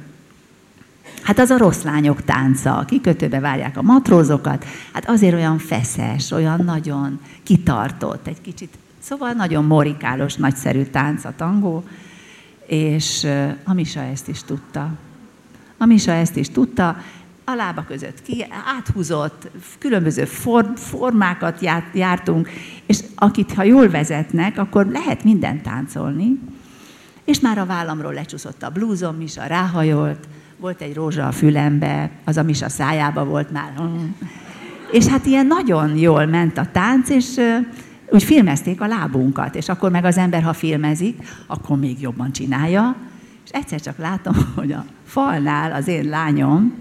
[1.24, 6.30] Hát az a rossz lányok tánca, a kikötőbe várják a matrózokat, hát azért olyan feszes,
[6.30, 11.84] olyan nagyon kitartott, egy kicsit, szóval nagyon morikálos, nagyszerű tánc a tangó,
[12.66, 13.26] és
[13.64, 14.90] a Misa ezt is tudta.
[15.78, 16.96] A Misa ezt is tudta,
[17.44, 22.50] a lába között ki, áthúzott, különböző for, formákat járt, jártunk,
[22.86, 26.38] és akit, ha jól vezetnek, akkor lehet mindent táncolni,
[27.24, 30.28] és már a vállamról lecsúszott a blúzom is, a ráhajolt,
[30.64, 33.72] volt egy rózsa a fülembe, az a a szájába volt már.
[34.92, 37.40] És hát ilyen nagyon jól ment a tánc, és
[38.10, 42.96] úgy filmezték a lábunkat, és akkor meg az ember, ha filmezik, akkor még jobban csinálja,
[43.44, 46.74] és egyszer csak látom, hogy a falnál az én lányom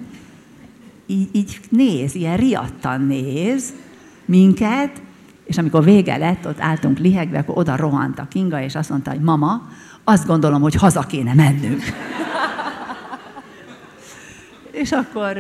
[1.06, 3.74] így, így néz, ilyen riadtan néz
[4.26, 5.02] minket,
[5.46, 9.12] és amikor vége lett, ott álltunk lihegve, akkor oda rohant a Kinga, és azt mondta,
[9.12, 9.62] hogy mama,
[10.04, 11.84] azt gondolom, hogy haza kéne mennünk.
[14.74, 15.38] És akkor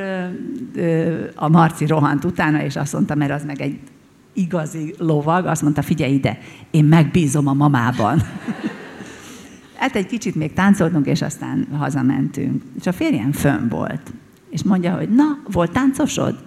[1.35, 3.79] a Marci rohant utána, és azt mondta, mert az meg egy
[4.33, 6.39] igazi lovag, azt mondta, figyelj ide,
[6.71, 8.21] én megbízom a mamában.
[9.79, 12.63] hát egy kicsit még táncoltunk, és aztán hazamentünk.
[12.79, 14.13] És a férjem fönn volt.
[14.49, 16.43] És mondja, hogy na, volt táncosod?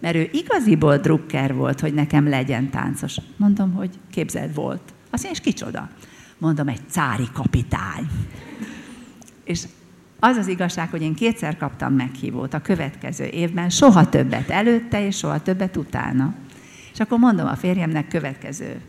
[0.00, 3.16] Mert ő igaziból drukker volt, hogy nekem legyen táncos.
[3.36, 4.82] Mondom, hogy képzeld, volt.
[5.10, 5.88] Azt mondja, és kicsoda?
[6.38, 8.06] Mondom, egy cári kapitány.
[9.44, 9.64] És
[10.20, 15.16] az az igazság, hogy én kétszer kaptam meghívót a következő évben, soha többet előtte, és
[15.16, 16.34] soha többet utána.
[16.92, 18.80] És akkor mondom a férjemnek következő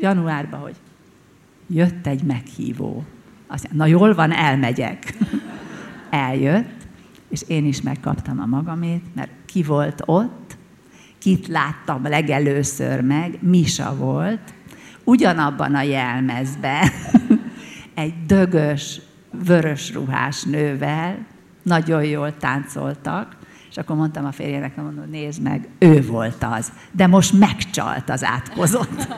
[0.00, 0.76] januárban, hogy
[1.66, 3.04] jött egy meghívó.
[3.46, 5.14] Azt mondja, na jól van, elmegyek.
[6.10, 6.86] Eljött,
[7.28, 10.56] és én is megkaptam a magamét, mert ki volt ott,
[11.18, 14.54] kit láttam legelőször meg, Misa volt,
[15.04, 16.88] ugyanabban a jelmezben,
[17.94, 21.26] egy dögös, vörös ruhás nővel,
[21.62, 23.36] nagyon jól táncoltak,
[23.70, 28.24] és akkor mondtam a férjének, mondom, nézd meg, ő volt az, de most megcsalt az
[28.24, 29.08] átkozott.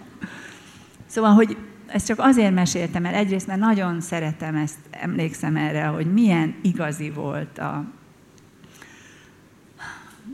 [1.06, 6.12] szóval, hogy ezt csak azért meséltem, mert egyrészt, mert nagyon szeretem ezt, emlékszem erre, hogy
[6.12, 7.84] milyen igazi volt a,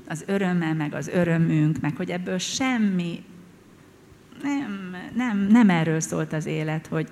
[0.09, 3.25] az öröme, meg az örömünk, meg hogy ebből semmi,
[4.43, 7.09] nem, nem, nem erről szólt az élet, hogy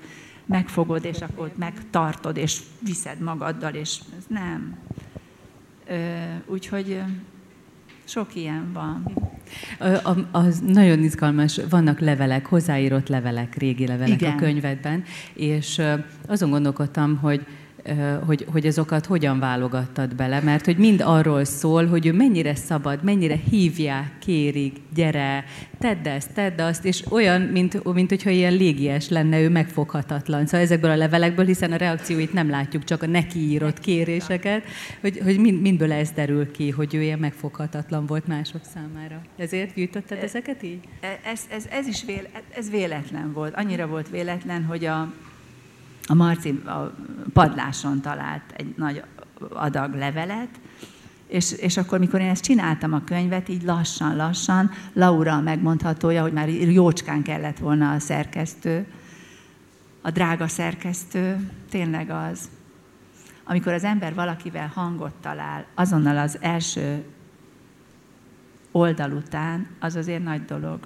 [0.46, 4.78] megfogod, és akkor megtartod, és viszed magaddal, és ez nem.
[6.46, 7.02] Úgyhogy
[8.04, 9.12] sok ilyen van.
[10.30, 14.32] Az nagyon izgalmas, vannak levelek, hozzáírott levelek, régi levelek Igen.
[14.32, 15.04] a könyvedben,
[15.35, 15.82] és
[16.26, 17.46] azon gondolkodtam, hogy
[18.27, 23.03] hogy, hogy azokat hogyan válogattad bele, mert hogy mind arról szól, hogy ő mennyire szabad,
[23.03, 25.44] mennyire hívják, kérik, gyere,
[25.79, 30.46] tedd ezt, tedd azt, és olyan, mint, mint hogyha ilyen légies lenne, ő megfoghatatlan.
[30.46, 34.62] Szóval ezekből a levelekből, hiszen a reakcióit nem látjuk, csak a neki írott kéréseket,
[35.01, 39.20] hogy, hogy mind, mindből ez derül ki, hogy ő ilyen megfoghatatlan volt mások számára.
[39.37, 40.81] Ezért gyűjtötted ezeket így?
[41.25, 43.55] Ez, ez, ez is véle, ez véletlen volt.
[43.55, 45.12] Annyira volt véletlen, hogy a,
[46.06, 46.94] a Marci a
[47.32, 49.02] padláson talált egy nagy
[49.48, 50.60] adag levelet,
[51.26, 56.32] És, és akkor, mikor én ezt csináltam a könyvet, így lassan-lassan, Laura a megmondhatója, hogy
[56.32, 58.86] már jócskán kellett volna a szerkesztő,
[60.02, 62.48] a drága szerkesztő, tényleg az.
[63.44, 67.04] Amikor az ember valakivel hangot talál, azonnal az első
[68.70, 70.78] oldal után, az azért nagy dolog.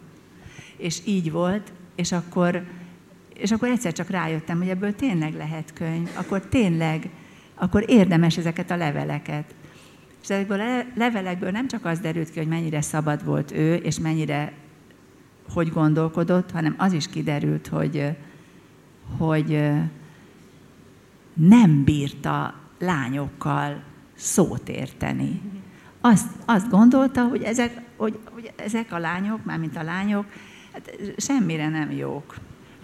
[0.76, 2.64] És így volt, és akkor,
[3.40, 7.10] és akkor egyszer csak rájöttem, hogy ebből tényleg lehet könyv, akkor tényleg,
[7.54, 9.54] akkor érdemes ezeket a leveleket.
[10.22, 13.98] És ezekből a levelekből nem csak az derült ki, hogy mennyire szabad volt ő, és
[13.98, 14.52] mennyire
[15.52, 18.16] hogy gondolkodott, hanem az is kiderült, hogy,
[19.18, 19.70] hogy
[21.34, 23.82] nem bírta lányokkal
[24.14, 25.40] szót érteni.
[26.00, 30.24] Azt, azt gondolta, hogy ezek, hogy, hogy ezek a lányok, mármint a lányok,
[30.72, 32.34] hát semmire nem jók,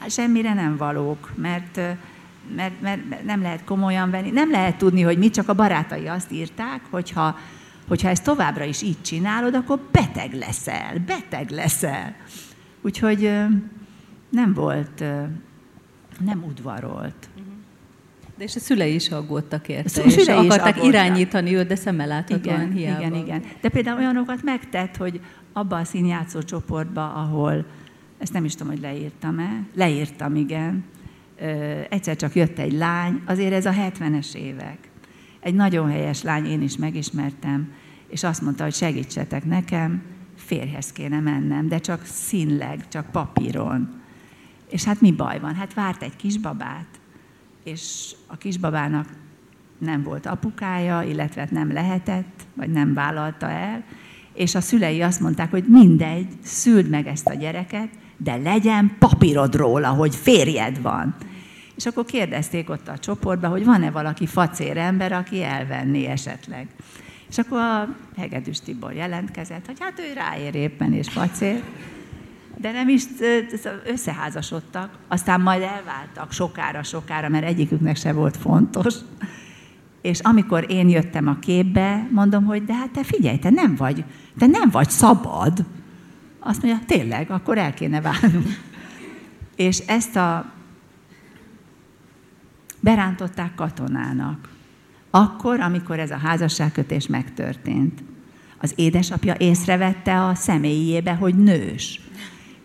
[0.08, 1.80] semmire nem valók, mert,
[2.54, 6.32] mert, mert nem lehet komolyan venni, nem lehet tudni, hogy mit, csak a barátai azt
[6.32, 7.38] írták, hogyha,
[7.88, 12.14] hogyha ezt továbbra is így csinálod, akkor beteg leszel, beteg leszel.
[12.82, 13.30] Úgyhogy
[14.28, 15.04] nem volt,
[16.24, 17.28] nem udvarolt.
[18.38, 20.84] De és a szülei is aggódtak érte, és szülei akarták aggódtak.
[20.84, 23.00] irányítani őt, de szemmel láthatóan igen, hiába.
[23.00, 23.42] Igen, igen.
[23.60, 25.20] De például olyanokat megtett, hogy
[25.52, 27.64] abba a színjátszó csoportba, ahol,
[28.18, 30.84] ezt nem is tudom, hogy leírtam-e, leírtam, igen,
[31.88, 34.78] egyszer csak jött egy lány, azért ez a 70-es évek.
[35.40, 37.72] Egy nagyon helyes lány, én is megismertem,
[38.08, 40.02] és azt mondta, hogy segítsetek nekem,
[40.36, 44.00] férhez kéne mennem, de csak színleg, csak papíron.
[44.70, 45.54] És hát mi baj van?
[45.54, 47.00] Hát várt egy kisbabát,
[47.64, 49.08] és a kisbabának
[49.78, 53.84] nem volt apukája, illetve hát nem lehetett, vagy nem vállalta el,
[54.34, 59.54] és a szülei azt mondták, hogy mindegy, szüld meg ezt a gyereket, de legyen papírod
[59.54, 61.14] róla, hogy férjed van.
[61.76, 66.66] És akkor kérdezték ott a csoportba, hogy van-e valaki facér ember, aki elvenné esetleg.
[67.28, 71.62] És akkor a Hegedűs Tibor jelentkezett, hogy hát ő ráér éppen és facér,
[72.58, 73.04] de nem is
[73.86, 78.94] összeházasodtak, aztán majd elváltak sokára, sokára, mert egyiküknek se volt fontos.
[80.02, 84.04] És amikor én jöttem a képbe, mondom, hogy de hát te figyelj, te nem vagy,
[84.38, 85.64] te nem vagy szabad.
[86.46, 88.46] Azt mondja, tényleg, akkor el kéne válnunk.
[89.56, 90.52] És ezt a
[92.80, 94.48] berántották katonának.
[95.10, 98.02] Akkor, amikor ez a házasságkötés megtörtént.
[98.58, 102.00] Az édesapja észrevette a személyébe, hogy nős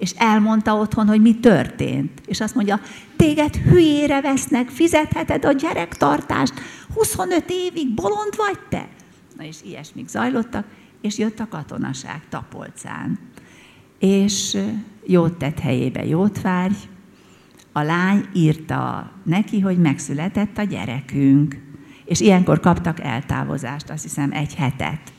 [0.02, 2.22] és elmondta otthon, hogy mi történt.
[2.26, 2.82] És azt mondja,
[3.16, 6.54] téged hülyére vesznek, fizetheted a gyerektartást,
[6.94, 8.88] 25 évig bolond vagy te?
[9.38, 10.66] Na és ilyesmik zajlottak,
[11.02, 13.20] és jött a katonaság Tapolcán.
[14.02, 14.58] És
[15.06, 16.74] jót tett helyébe jót várj,
[17.72, 21.58] a lány írta neki, hogy megszületett a gyerekünk.
[22.06, 25.14] És ilyenkor kaptak eltávozást, azt hiszem egy hetet.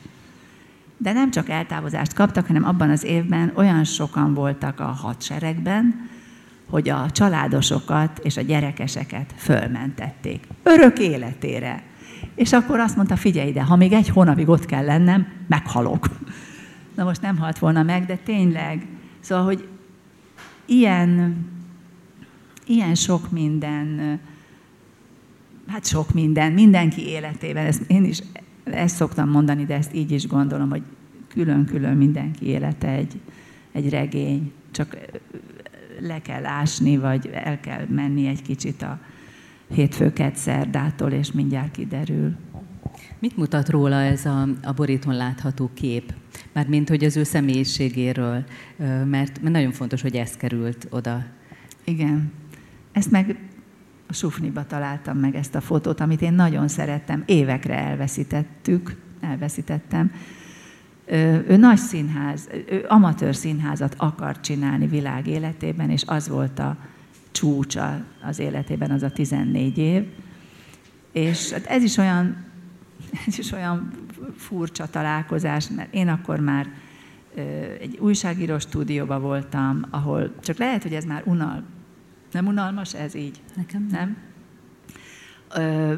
[0.97, 6.09] De nem csak eltávozást kaptak, hanem abban az évben olyan sokan voltak a hadseregben,
[6.69, 10.47] hogy a családosokat és a gyerekeseket fölmentették.
[10.63, 11.83] Örök életére.
[12.35, 16.07] És akkor azt mondta, figyelj ide, ha még egy hónapig ott kell lennem, meghalok.
[16.95, 18.87] Na most nem halt volna meg, de tényleg.
[19.19, 19.67] Szóval, hogy
[20.65, 21.37] ilyen,
[22.65, 24.19] ilyen sok minden,
[25.67, 28.21] hát sok minden, mindenki életében, ezt én is
[28.63, 30.83] ezt szoktam mondani, de ezt így is gondolom, hogy
[31.27, 33.19] külön-külön mindenki élete egy,
[33.71, 34.97] egy regény, csak
[35.99, 38.99] le kell ásni, vagy el kell menni egy kicsit a
[39.73, 42.35] hétfőket szerdától, és mindjárt kiderül.
[43.23, 46.13] Mit mutat róla ez a, a borítón látható kép?
[46.53, 48.43] Mármint, hogy az ő személyiségéről,
[48.77, 51.23] mert, mert nagyon fontos, hogy ez került oda.
[51.83, 52.31] Igen.
[52.91, 53.37] Ezt meg
[54.07, 60.11] a Sufniba találtam meg ezt a fotót, amit én nagyon szerettem, évekre elveszítettük, elveszítettem.
[61.47, 66.77] Ő nagy színház, ő amatőr színházat akart csinálni világ életében, és az volt a
[67.31, 70.03] csúcsa az életében, az a 14 év.
[71.11, 72.51] És hát ez is olyan,
[73.27, 73.91] ez is olyan
[74.37, 76.67] furcsa találkozás, mert én akkor már
[77.79, 81.63] egy újságíró stúdióban voltam, ahol csak lehet, hogy ez már unal,
[82.31, 83.41] nem unalmas ez így?
[83.55, 84.17] Nekem nem.
[85.55, 85.93] Ö,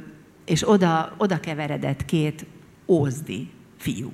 [0.46, 2.46] és oda, oda keveredett két
[2.88, 4.12] ózdi fiú.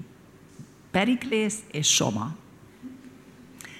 [0.91, 2.35] Periklész és Soma.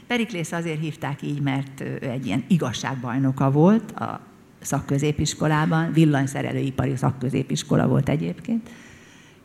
[0.08, 4.22] Periklész azért hívták így, mert ő egy ilyen igazságbajnoka volt a
[4.60, 8.70] szakközépiskolában, villanyszerelőipari szakközépiskola volt egyébként,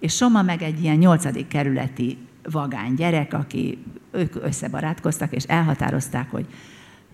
[0.01, 2.19] és Soma meg egy ilyen nyolcadik kerületi
[2.51, 3.79] vagány gyerek, aki
[4.13, 6.47] ők összebarátkoztak, és elhatározták, hogy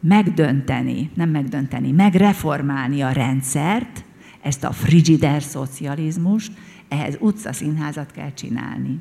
[0.00, 4.04] megdönteni, nem megdönteni, megreformálni a rendszert,
[4.42, 6.52] ezt a frigider szocializmust,
[6.88, 9.00] ehhez utcaszínházat kell csinálni.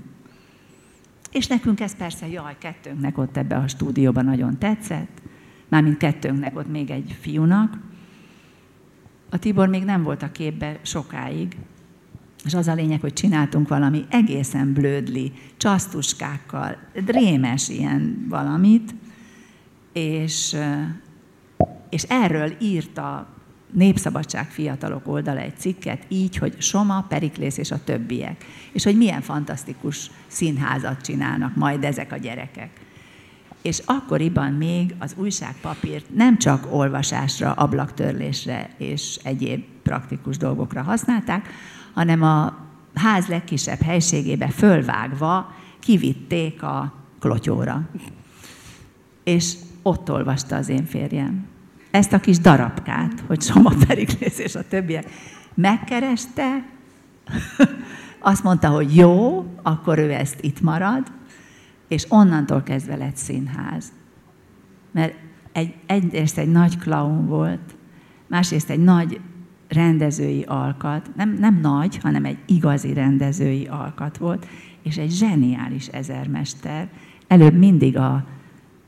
[1.31, 5.21] És nekünk ez persze, jaj, kettőnknek ott ebbe a stúdióban nagyon tetszett,
[5.67, 7.77] mármint kettőnknek ott még egy fiúnak.
[9.29, 11.57] A Tibor még nem volt a képbe sokáig,
[12.45, 18.95] és az a lényeg, hogy csináltunk valami egészen blödli, csasztuskákkal, drémes ilyen valamit,
[19.93, 20.55] és,
[21.89, 23.27] és erről írta
[23.71, 28.45] Népszabadság fiatalok oldala egy cikket, így, hogy Soma, Periklész és a többiek.
[28.71, 32.69] És hogy milyen fantasztikus színházat csinálnak majd ezek a gyerekek.
[33.61, 41.47] És akkoriban még az újságpapírt nem csak olvasásra, ablaktörlésre és egyéb praktikus dolgokra használták,
[41.93, 42.57] hanem a
[42.93, 47.89] ház legkisebb helységébe fölvágva kivitték a klotyóra.
[49.23, 51.45] És ott olvasta az én férjem.
[51.91, 55.09] Ezt a kis darabkát, hogy Soma Periklész és a többiek.
[55.53, 56.65] Megkereste,
[58.19, 61.11] azt mondta, hogy jó, akkor ő ezt itt marad,
[61.87, 63.91] és onnantól kezdve lett színház.
[64.91, 65.13] Mert
[65.51, 67.75] egy, egyrészt egy nagy klaun volt,
[68.27, 69.19] másrészt egy nagy
[69.71, 74.47] rendezői alkat, nem, nem nagy, hanem egy igazi rendezői alkat volt,
[74.83, 76.89] és egy zseniális ezermester.
[77.27, 78.25] Előbb mindig a,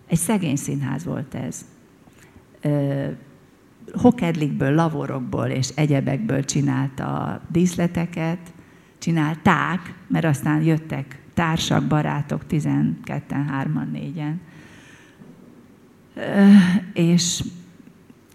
[0.07, 1.65] egy szegény színház volt ez.
[3.93, 8.53] Hokedlikből, lavorokból és egyebekből csinálta a díszleteket,
[8.97, 14.35] csinálták, mert aztán jöttek társak, barátok, 12-en, 3-an, 4-en.
[16.93, 17.43] És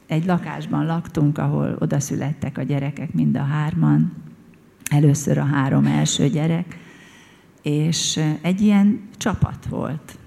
[0.09, 4.13] egy lakásban laktunk, ahol oda születtek a gyerekek mind a hárman,
[4.91, 6.79] először a három első gyerek,
[7.63, 10.19] és egy ilyen csapat volt,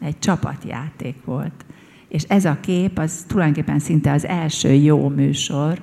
[0.00, 1.64] egy csapatjáték volt.
[2.08, 5.80] És ez a kép, az tulajdonképpen szinte az első jó műsor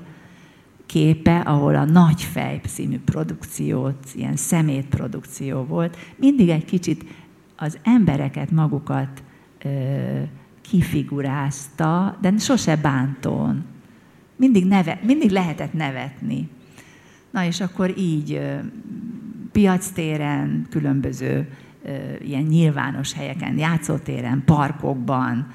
[0.85, 5.97] képe, ahol a Nagy Fej című produkciót, ilyen szemétprodukció volt.
[6.15, 7.05] Mindig egy kicsit
[7.55, 9.23] az embereket magukat
[9.63, 10.21] ö,
[10.69, 13.65] kifigurázta, de sose bántón.
[14.35, 16.49] Mindig, neve, mindig lehetett nevetni.
[17.31, 18.41] Na és akkor így
[19.51, 21.49] piactéren, különböző
[22.21, 25.47] ilyen nyilvános helyeken, játszótéren, parkokban,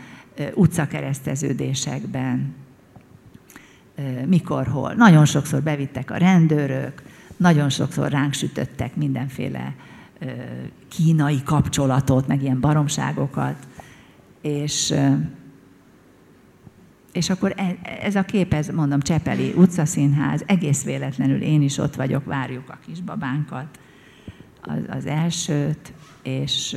[0.55, 2.55] utcakereszteződésekben,
[4.27, 4.93] mikor, hol.
[4.93, 7.03] Nagyon sokszor bevittek a rendőrök,
[7.37, 9.75] nagyon sokszor ránk sütöttek mindenféle
[10.89, 13.67] kínai kapcsolatot, meg ilyen baromságokat.
[14.41, 14.95] És,
[17.13, 21.95] és akkor e, ez a kép, ez mondom, Csepeli utcaszínház, egész véletlenül én is ott
[21.95, 23.79] vagyok, várjuk a kisbabánkat,
[24.61, 26.77] az, az elsőt, és,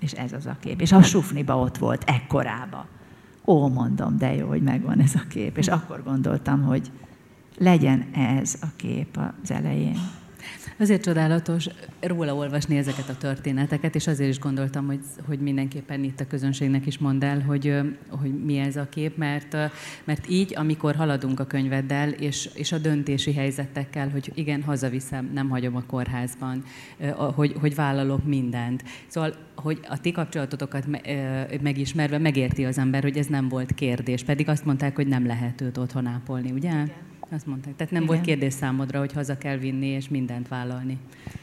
[0.00, 0.80] és ez az a kép.
[0.80, 2.86] És a sufniba ott volt, ekkorába.
[3.44, 5.58] Ó, mondom, de jó, hogy megvan ez a kép.
[5.58, 6.90] És akkor gondoltam, hogy
[7.58, 10.19] legyen ez a kép az elején.
[10.78, 11.68] Azért csodálatos
[12.00, 16.86] róla olvasni ezeket a történeteket, és azért is gondoltam, hogy, hogy mindenképpen itt a közönségnek
[16.86, 17.74] is mondd el, hogy,
[18.08, 19.56] hogy mi ez a kép, mert,
[20.04, 25.48] mert így, amikor haladunk a könyveddel, és, és a döntési helyzetekkel, hogy igen, hazaviszem, nem
[25.48, 26.64] hagyom a kórházban,
[27.34, 28.84] hogy, hogy vállalok mindent.
[29.06, 30.84] Szóval hogy a ti kapcsolatotokat
[31.62, 35.60] megismerve megérti az ember, hogy ez nem volt kérdés, pedig azt mondták, hogy nem lehet
[35.60, 36.68] őt otthon ápolni, ugye?
[36.68, 37.09] Igen.
[37.30, 37.76] Azt mondták.
[37.76, 38.14] Tehát nem Igen.
[38.14, 40.98] volt kérdés számodra, hogy haza kell vinni és mindent vállalni.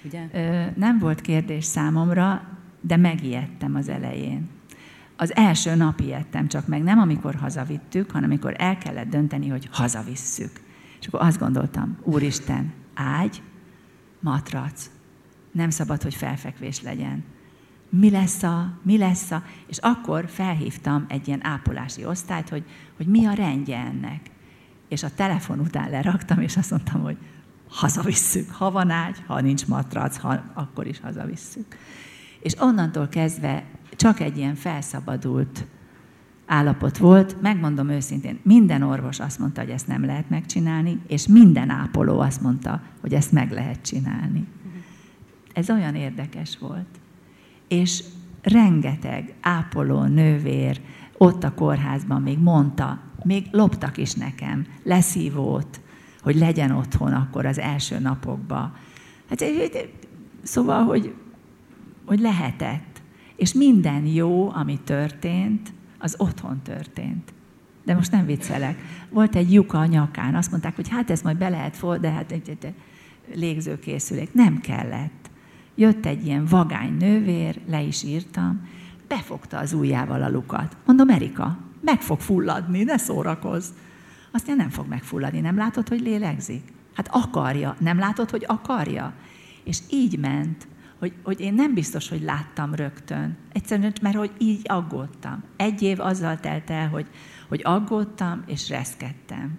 [0.05, 0.27] Ugye?
[0.33, 2.47] Ö, nem volt kérdés számomra,
[2.81, 4.49] de megijedtem az elején.
[5.15, 9.67] Az első nap ijedtem csak meg, nem amikor hazavittük, hanem amikor el kellett dönteni, hogy
[9.71, 10.51] hazavisszük.
[10.99, 13.41] És akkor azt gondoltam, Úristen, ágy,
[14.19, 14.89] matrac,
[15.51, 17.23] nem szabad, hogy felfekvés legyen.
[17.89, 22.63] Mi lesz a, mi lesz a, és akkor felhívtam egy ilyen ápolási osztályt, hogy,
[22.97, 24.21] hogy mi a rendje ennek
[24.87, 27.17] és a telefon után leraktam, és azt mondtam, hogy
[27.69, 31.77] hazavisszük, ha van ágy, ha nincs matrac, ha, akkor is hazavisszük.
[32.39, 33.63] És onnantól kezdve
[33.95, 35.65] csak egy ilyen felszabadult
[36.45, 41.69] állapot volt, megmondom őszintén, minden orvos azt mondta, hogy ezt nem lehet megcsinálni, és minden
[41.69, 44.47] ápoló azt mondta, hogy ezt meg lehet csinálni.
[45.53, 46.99] Ez olyan érdekes volt.
[47.67, 48.03] És
[48.41, 50.81] rengeteg ápoló, nővér
[51.17, 55.81] ott a kórházban még mondta, még loptak is nekem leszívót,
[56.21, 58.73] hogy legyen otthon akkor az első napokban.
[59.29, 59.43] Hát,
[60.43, 61.13] szóval, hogy,
[62.05, 63.01] hogy lehetett.
[63.35, 67.33] És minden jó, ami történt, az otthon történt.
[67.85, 68.77] De most nem viccelek.
[69.09, 72.11] Volt egy lyuka a nyakán, azt mondták, hogy hát ez majd be lehet for, de
[72.11, 72.73] hát egy, egy
[73.33, 74.33] légzőkészülék.
[74.33, 75.29] Nem kellett.
[75.75, 78.67] Jött egy ilyen vagány nővér, le is írtam,
[79.07, 80.77] befogta az ujjával a lukat.
[80.85, 83.69] Mondom, Erika, meg fog fulladni, ne szórakozz.
[84.31, 86.73] Azt nem fog megfulladni, nem látod, hogy lélegzik?
[86.93, 87.75] Hát akarja.
[87.79, 89.13] Nem látod, hogy akarja?
[89.63, 90.67] És így ment,
[90.99, 93.37] hogy, hogy én nem biztos, hogy láttam rögtön.
[93.51, 95.43] Egyszerűen, mert hogy így aggódtam.
[95.55, 97.07] Egy év azzal telt el, hogy,
[97.47, 99.57] hogy aggódtam és reszkedtem.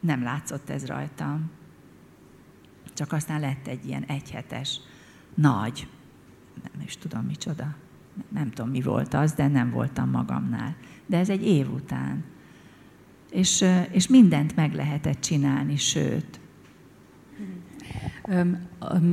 [0.00, 1.50] Nem látszott ez rajtam.
[2.94, 4.80] Csak aztán lett egy ilyen egyhetes,
[5.34, 5.88] nagy,
[6.62, 7.74] nem is tudom micsoda,
[8.28, 10.76] nem tudom mi volt az, de nem voltam magamnál.
[11.06, 12.24] De ez egy év után.
[13.30, 16.40] És, és mindent meg lehetett csinálni, sőt,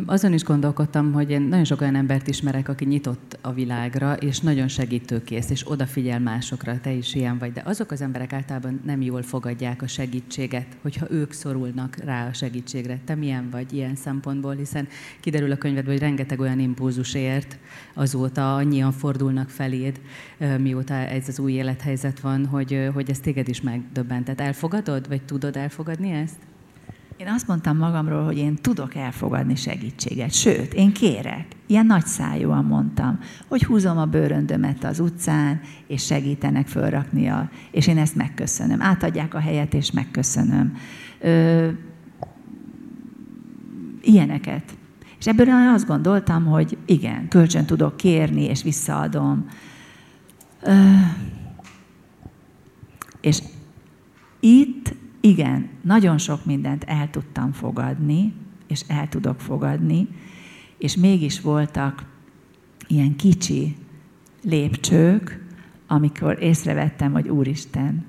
[0.05, 4.39] azon is gondolkodtam, hogy én nagyon sok olyan embert ismerek, aki nyitott a világra, és
[4.39, 9.01] nagyon segítőkész, és odafigyel másokra, te is ilyen vagy, de azok az emberek általában nem
[9.01, 12.99] jól fogadják a segítséget, hogyha ők szorulnak rá a segítségre.
[13.05, 14.87] Te milyen vagy ilyen szempontból, hiszen
[15.19, 17.57] kiderül a könyvedből, hogy rengeteg olyan impulzus ért
[17.93, 20.01] azóta, annyian fordulnak feléd,
[20.57, 24.41] mióta ez az új élethelyzet van, hogy, hogy ez téged is megdöbbent.
[24.41, 26.37] Elfogadod, vagy tudod elfogadni ezt?
[27.23, 31.45] Én azt mondtam magamról, hogy én tudok elfogadni segítséget, sőt, én kérek.
[31.67, 37.87] Ilyen nagy szájúan mondtam, hogy húzom a bőröndömet az utcán, és segítenek fölrakni, a, és
[37.87, 38.81] én ezt megköszönöm.
[38.81, 40.77] Átadják a helyet, és megköszönöm.
[41.19, 41.69] Ö,
[44.01, 44.77] ilyeneket.
[45.19, 49.45] És ebből azt gondoltam, hogy igen, kölcsön tudok kérni, és visszaadom.
[50.61, 50.73] Ö,
[53.21, 53.41] és
[54.39, 58.33] itt igen, nagyon sok mindent el tudtam fogadni,
[58.67, 60.07] és el tudok fogadni,
[60.77, 62.05] és mégis voltak
[62.87, 63.75] ilyen kicsi
[64.41, 65.45] lépcsők,
[65.87, 68.05] amikor észrevettem, hogy Úristen,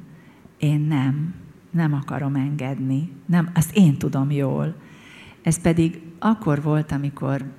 [0.58, 1.34] én nem,
[1.70, 4.74] nem akarom engedni, nem, azt én tudom jól.
[5.42, 7.52] Ez pedig akkor volt, amikor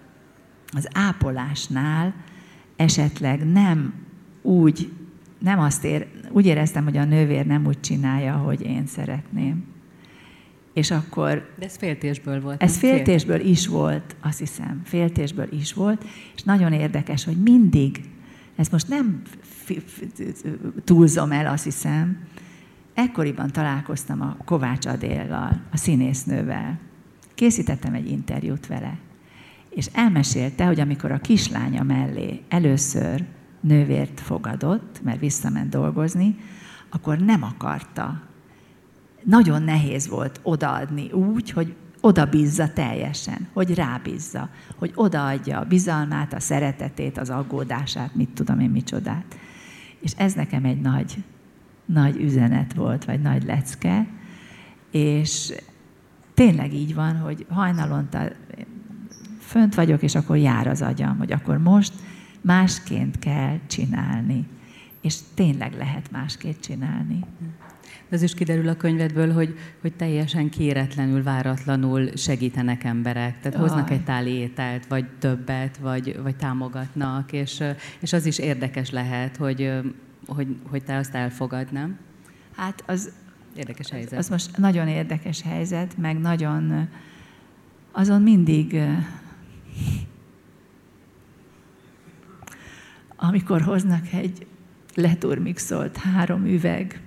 [0.68, 2.14] az ápolásnál
[2.76, 3.93] esetleg nem
[4.41, 4.91] úgy
[5.40, 9.64] nem azt ér, úgy éreztem, hogy a nővér nem úgy csinálja, hogy én szeretném.
[10.74, 11.50] És akkor...
[11.60, 12.64] De ez féltésből volt.
[12.64, 14.82] Ez féltésből is volt, azt hiszem.
[14.84, 16.06] Féltésből is volt,
[16.36, 18.04] és nagyon érdekes, hogy mindig,
[18.56, 19.22] ez most nem
[20.84, 22.18] túlzom el, azt hiszem,
[22.94, 26.80] ekkoriban találkoztam a Kovács Adéllal, a színésznővel.
[27.36, 28.98] Készítettem egy interjút vele,
[29.70, 33.24] és elmesélte, hogy amikor a kislánya mellé először
[33.68, 36.36] nővért fogadott, mert visszament dolgozni,
[36.89, 38.22] akkor nem akarta.
[39.24, 46.34] Nagyon nehéz volt odaadni úgy, hogy oda bízza teljesen, hogy rábízza, hogy odaadja a bizalmát,
[46.34, 49.38] a szeretetét, az aggódását, mit tudom én, micsodát.
[49.99, 51.24] És ez nekem egy nagy,
[51.86, 54.07] nagy üzenet volt, vagy nagy lecke,
[54.91, 55.53] és
[56.34, 58.20] tényleg így van, hogy hajnalonta
[59.39, 61.93] fönt vagyok, és akkor jár az agyam, hogy akkor most
[62.46, 64.48] másként kell csinálni.
[65.02, 67.20] És tényleg lehet másként csinálni.
[68.10, 73.39] Ez is kiderül a könyvedből, hogy, hogy teljesen kéretlenül, váratlanul segítenek emberek.
[73.39, 77.64] Tehát hoznak egy táli ételt, vagy többet, vagy, vagy támogatnak, és,
[78.00, 79.72] és az is érdekes lehet, hogy,
[80.28, 81.98] hogy, hogy te azt elfogad, nem?
[82.56, 83.12] Hát az...
[83.56, 84.12] Érdekes helyzet.
[84.12, 86.89] Az, az most nagyon érdekes helyzet, meg nagyon...
[87.91, 88.80] Azon mindig
[93.16, 94.47] amikor hoznak egy
[94.95, 97.01] leturmixolt három üveg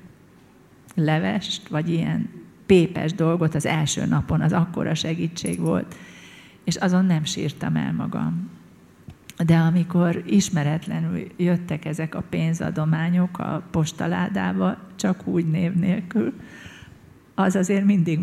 [0.94, 2.28] levest, vagy ilyen
[2.66, 5.94] pépes dolgot az első napon, az akkora segítség volt,
[6.64, 8.50] és azon nem sírtam el magam.
[9.44, 16.32] De amikor ismeretlenül jöttek ezek a pénzadományok a postaládába, csak úgy név nélkül,
[17.34, 18.20] az azért mindig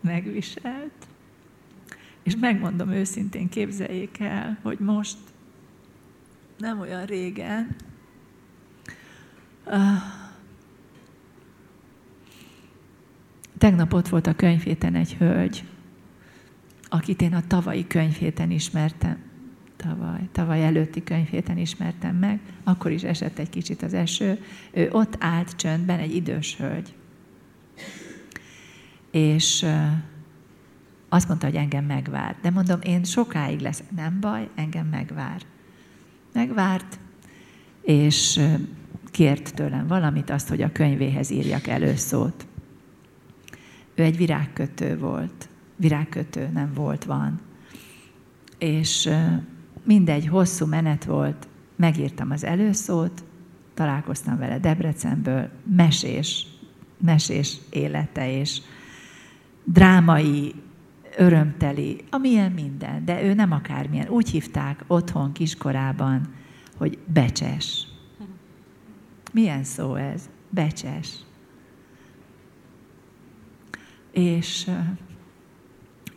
[0.00, 1.06] megviselt.
[2.22, 5.16] És megmondom őszintén, képzeljék el, hogy most
[6.58, 7.76] nem olyan régen,
[9.66, 9.72] uh,
[13.58, 15.64] tegnap ott volt a könyvhéten egy hölgy,
[16.88, 19.18] akit én a tavalyi könyvhéten ismertem,
[19.76, 24.44] tavaly, tavaly előtti könyvhéten ismertem meg, akkor is esett egy kicsit az eső.
[24.72, 26.94] Ő ott állt csöndben, egy idős hölgy.
[29.10, 29.66] És
[31.08, 32.36] azt mondta, hogy engem megvár.
[32.42, 33.82] De mondom, én sokáig lesz.
[33.96, 35.42] Nem baj, engem megvár
[36.34, 36.98] megvárt,
[37.82, 38.40] és
[39.10, 42.46] kért tőlem valamit, azt, hogy a könyvéhez írjak előszót.
[43.94, 45.48] Ő egy virágkötő volt.
[45.76, 47.40] Virágkötő nem volt, van.
[48.58, 49.10] És
[49.84, 53.24] mindegy, hosszú menet volt, megírtam az előszót,
[53.74, 56.46] találkoztam vele Debrecenből, mesés,
[56.98, 58.60] mesés élete, és
[59.64, 60.54] drámai
[61.16, 64.08] örömteli, amilyen minden, de ő nem akármilyen.
[64.08, 66.28] Úgy hívták otthon kiskorában,
[66.76, 67.86] hogy becses.
[69.32, 70.28] Milyen szó ez?
[70.50, 71.08] Becses.
[74.14, 74.70] és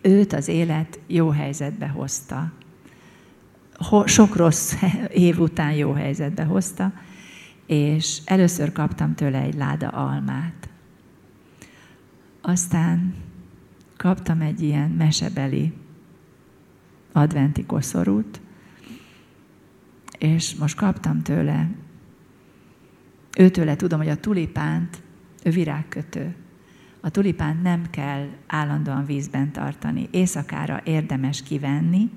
[0.01, 2.51] őt az élet jó helyzetbe hozta.
[4.05, 4.73] Sok rossz
[5.27, 6.93] év után jó helyzetbe hozta,
[7.65, 10.69] és először kaptam tőle egy láda almát.
[12.41, 13.15] Aztán
[13.97, 15.73] kaptam egy ilyen mesebeli
[17.11, 18.41] adventi koszorút,
[20.17, 21.69] és most kaptam tőle,
[23.37, 25.01] őtőle tudom, hogy a tulipánt,
[25.43, 26.35] ő virágkötő,
[27.01, 30.07] a tulipánt nem kell állandóan vízben tartani.
[30.11, 32.09] Éjszakára érdemes kivenni,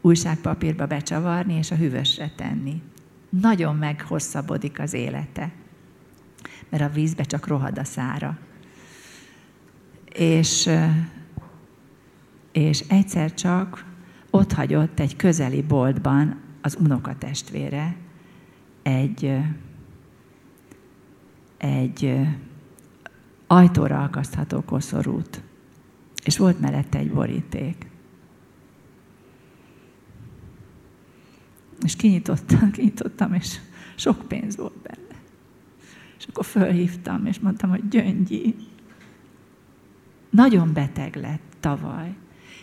[0.00, 2.82] újságpapírba becsavarni és a hűvösre tenni.
[3.28, 5.52] Nagyon meghosszabbodik az élete,
[6.68, 8.38] mert a vízbe csak rohad a szára.
[10.14, 10.70] És,
[12.52, 13.84] és egyszer csak
[14.30, 17.96] ott hagyott egy közeli boltban az unokatestvére
[18.82, 19.38] egy,
[21.56, 22.18] egy
[23.46, 25.42] ajtóra akasztható koszorút,
[26.24, 27.86] és volt mellette egy boríték.
[31.82, 33.58] És kinyitottam, kinyitottam, és
[33.96, 35.20] sok pénz volt benne.
[36.18, 38.54] És akkor fölhívtam, és mondtam, hogy Gyöngyi,
[40.30, 42.14] nagyon beteg lett tavaly,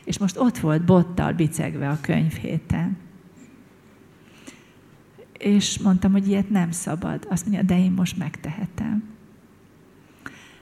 [0.03, 2.97] és most ott volt bottal bicegve a könyvhéten.
[5.37, 7.25] És mondtam, hogy ilyet nem szabad.
[7.29, 9.03] Azt mondja, de én most megtehetem.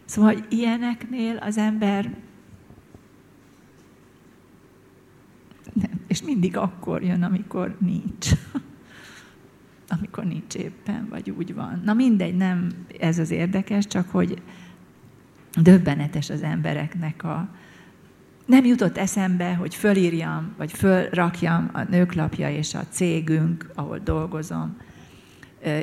[0.06, 2.16] Szóval, hogy ilyeneknél az ember
[6.08, 8.30] és mindig akkor jön, amikor nincs.
[10.00, 11.82] amikor nincs éppen, vagy úgy van.
[11.86, 12.70] Na mindegy, nem
[13.00, 14.42] ez az érdekes, csak hogy
[15.62, 17.50] döbbenetes az embereknek a...
[18.48, 24.78] Nem jutott eszembe, hogy fölírjam, vagy fölrakjam a nőklapja és a cégünk, ahol dolgozom,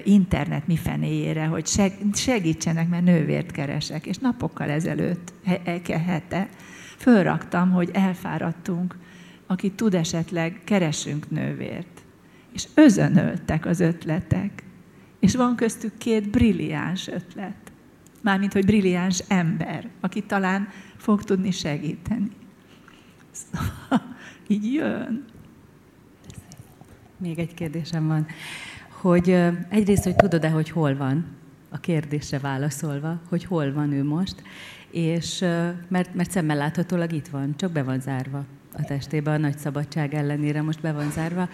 [0.04, 1.66] internet mi fenéjére, hogy
[2.12, 4.06] segítsenek, mert nővért keresek.
[4.06, 5.32] És napokkal ezelőtt,
[5.88, 6.48] hete,
[6.96, 8.96] fölraktam, hogy elfáradtunk,
[9.46, 12.02] aki tud esetleg, keresünk nővért.
[12.52, 14.62] És özönöltek az ötletek.
[15.20, 17.72] És van köztük két brilliáns ötlet.
[18.20, 22.30] Mármint, hogy brilliáns ember, aki talán fog tudni segíteni.
[23.34, 24.16] Szóval,
[24.46, 25.24] így jön.
[27.16, 28.26] Még egy kérdésem van
[29.04, 29.30] hogy
[29.68, 31.26] egyrészt, hogy tudod-e, hogy hol van,
[31.70, 34.42] a kérdésre válaszolva, hogy hol van ő most,
[34.90, 35.38] és
[35.88, 38.44] mert, mert szemmel láthatólag itt van, csak be van zárva
[38.76, 41.48] a testébe a nagy szabadság ellenére most be van zárva,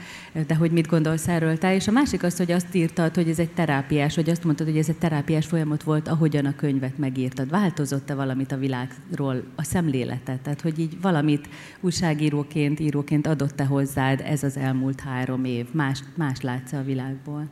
[0.47, 1.75] de hogy mit gondolsz erről te?
[1.75, 4.79] És a másik az, hogy azt írtad, hogy ez egy terápiás, vagy azt mondtad, hogy
[4.79, 7.51] ez egy terápiás folyamat volt, ahogyan a könyvet megírtad.
[7.51, 10.41] Változott-e valamit a világról a szemléletet?
[10.41, 11.49] Tehát, hogy így valamit
[11.81, 15.67] újságíróként, íróként adott-e hozzád ez az elmúlt három év?
[15.73, 17.49] Más, más látsz a világból?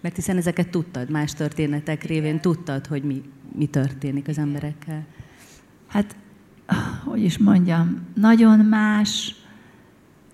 [0.00, 3.22] Mert hiszen ezeket tudtad, más történetek révén tudtad, hogy mi,
[3.56, 5.06] mi történik az emberekkel.
[5.86, 6.16] Hát
[7.04, 9.34] hogy is mondjam, nagyon más,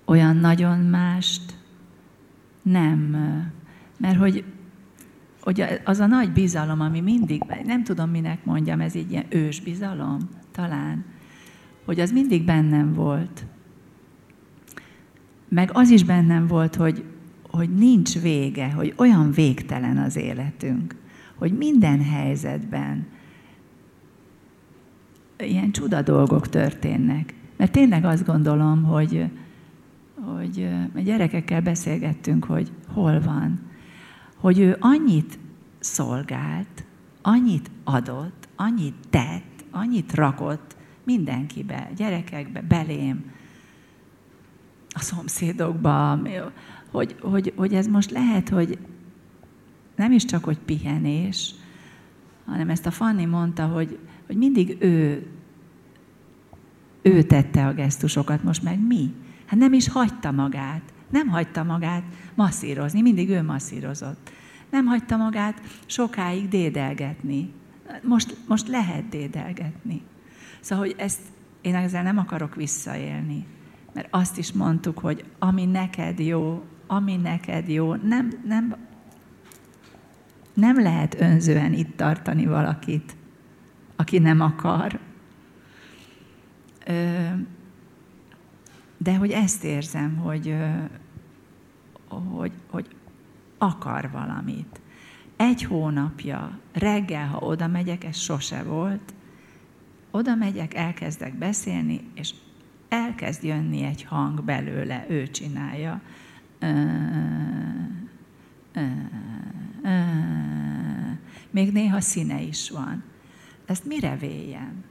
[0.05, 1.53] olyan nagyon mást
[2.61, 3.17] nem.
[3.97, 4.43] Mert hogy,
[5.41, 10.17] hogy az a nagy bizalom, ami mindig, nem tudom minek mondjam, ez egy ilyen ősbizalom
[10.51, 11.05] talán,
[11.85, 13.45] hogy az mindig bennem volt.
[15.47, 17.03] Meg az is bennem volt, hogy,
[17.49, 20.95] hogy nincs vége, hogy olyan végtelen az életünk,
[21.35, 23.07] hogy minden helyzetben,
[25.45, 27.33] ilyen csuda dolgok történnek.
[27.57, 29.25] Mert tényleg azt gondolom, hogy,
[30.35, 33.59] hogy a gyerekekkel beszélgettünk, hogy hol van.
[34.35, 35.39] Hogy ő annyit
[35.79, 36.85] szolgált,
[37.21, 43.31] annyit adott, annyit tett, annyit rakott mindenkibe, gyerekekbe, belém,
[44.93, 46.19] a szomszédokba,
[46.91, 48.77] hogy, hogy, hogy ez most lehet, hogy
[49.95, 51.53] nem is csak, hogy pihenés,
[52.45, 53.99] hanem ezt a Fanni mondta, hogy
[54.31, 55.27] hogy mindig ő,
[57.01, 59.13] ő tette a gesztusokat, most meg mi?
[59.45, 62.03] Hát nem is hagyta magát, nem hagyta magát
[62.35, 64.31] masszírozni, mindig ő masszírozott.
[64.69, 67.51] Nem hagyta magát sokáig dédelgetni.
[68.03, 70.01] Most, most lehet dédelgetni.
[70.59, 71.21] Szóval, hogy ezt
[71.61, 73.45] én ezzel nem akarok visszaélni.
[73.93, 78.75] Mert azt is mondtuk, hogy ami neked jó, ami neked jó, nem, nem,
[80.53, 83.15] nem lehet önzően itt tartani valakit
[84.01, 84.99] aki nem akar.
[88.97, 90.55] De hogy ezt érzem, hogy,
[92.07, 92.87] hogy, hogy
[93.57, 94.81] akar valamit.
[95.35, 99.13] Egy hónapja, reggel, ha oda megyek, ez sose volt,
[100.11, 102.33] oda megyek, elkezdek beszélni, és
[102.89, 106.01] elkezd jönni egy hang belőle, ő csinálja.
[111.49, 113.10] Még néha színe is van.
[113.71, 114.83] Ezt mire véljem?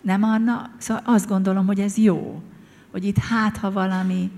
[0.00, 0.70] Nem Anna?
[0.78, 2.42] Szóval azt gondolom, hogy ez jó.
[2.90, 4.30] Hogy itt hát, ha valami,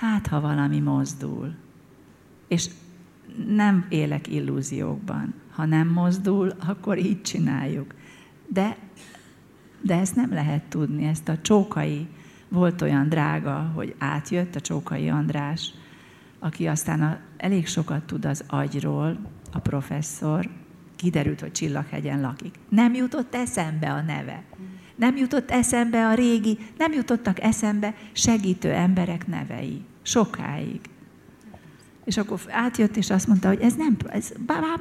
[0.00, 1.54] hát, ha valami mozdul.
[2.48, 2.70] És
[3.48, 5.34] nem élek illúziókban.
[5.50, 7.94] Ha nem mozdul, akkor így csináljuk.
[8.48, 8.76] De,
[9.80, 11.04] de ezt nem lehet tudni.
[11.04, 12.08] Ezt a csókai
[12.48, 15.74] volt olyan drága, hogy átjött a Csókai András,
[16.38, 19.18] aki aztán a, elég sokat tud az agyról,
[19.52, 20.48] a professzor,
[20.96, 22.54] kiderült, hogy Csillaghegyen lakik.
[22.68, 24.42] Nem jutott eszembe a neve.
[24.96, 29.82] Nem jutott eszembe a régi, nem jutottak eszembe segítő emberek nevei.
[30.02, 30.80] Sokáig.
[32.04, 34.32] És akkor átjött, és azt mondta, hogy ez nem, ez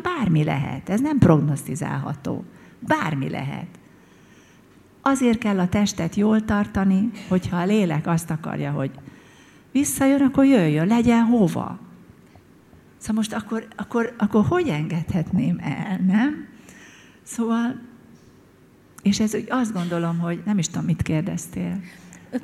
[0.01, 2.43] bármi lehet, ez nem prognosztizálható.
[2.79, 3.67] Bármi lehet.
[5.01, 8.91] Azért kell a testet jól tartani, hogyha a lélek azt akarja, hogy
[9.71, 11.79] visszajön, akkor jöjjön, legyen hova.
[13.03, 16.47] Szóval most akkor, akkor, akkor hogy engedhetném el, nem?
[17.23, 17.79] Szóval,
[19.01, 21.79] és ez úgy azt gondolom, hogy nem is tudom, mit kérdeztél.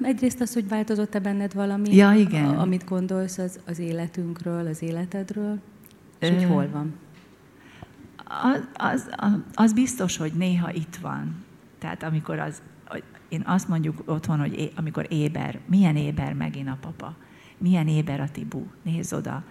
[0.01, 2.45] Egyrészt az, hogy változott-e benned valami, ja, igen.
[2.45, 5.60] amit gondolsz az, az életünkről, az életedről,
[6.20, 6.93] és hogy hol van?
[8.38, 9.10] Az, az,
[9.53, 11.45] az biztos, hogy néha itt van.
[11.78, 12.62] Tehát amikor az,
[13.30, 17.16] én azt mondjuk otthon, hogy é, amikor éber, milyen éber megint a papa,
[17.57, 19.43] milyen éber a Tibu, nézz oda.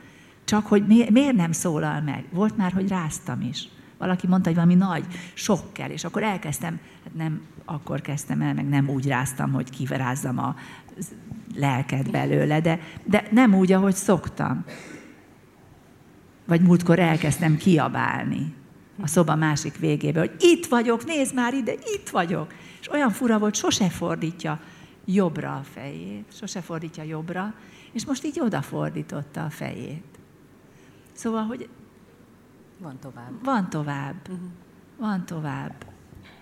[0.49, 2.25] Csak hogy mi, miért nem szólal meg?
[2.33, 3.69] Volt már, hogy ráztam is.
[3.99, 8.55] Valaki mondta, hogy valami nagy sok kell, és akkor elkezdtem, hát nem akkor kezdtem el,
[8.55, 10.55] meg nem úgy ráztam, hogy kiverázzam a
[11.55, 14.65] lelket belőle, de, de nem úgy, ahogy szoktam.
[16.47, 18.55] Vagy múltkor elkezdtem kiabálni
[19.03, 22.55] a szoba másik végébe, hogy itt vagyok, nézd már ide, itt vagyok.
[22.81, 24.61] És olyan fura volt, sose fordítja
[25.05, 27.55] jobbra a fejét, sose fordítja jobbra,
[27.93, 30.18] és most így odafordította a fejét.
[31.19, 31.69] Szóval, hogy
[32.79, 33.45] van tovább.
[33.45, 34.15] Van tovább.
[34.29, 34.49] Uh-huh.
[34.99, 35.75] Van tovább.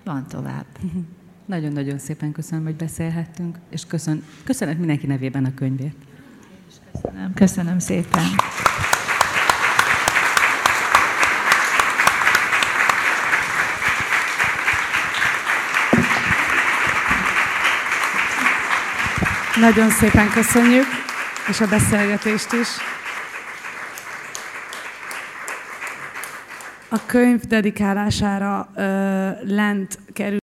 [0.05, 0.67] Van tovább.
[0.85, 1.03] Uh-huh.
[1.47, 5.97] Nagyon-nagyon szépen köszönöm, hogy beszélhettünk, és köszön, köszönet mindenki nevében a könyvért.
[6.93, 8.25] Köszönöm, köszönöm szépen.
[19.61, 20.87] Nagyon szépen köszönjük,
[21.49, 22.69] és a beszélgetést is.
[26.89, 30.35] A könyv dedikálására ö, lent kerül.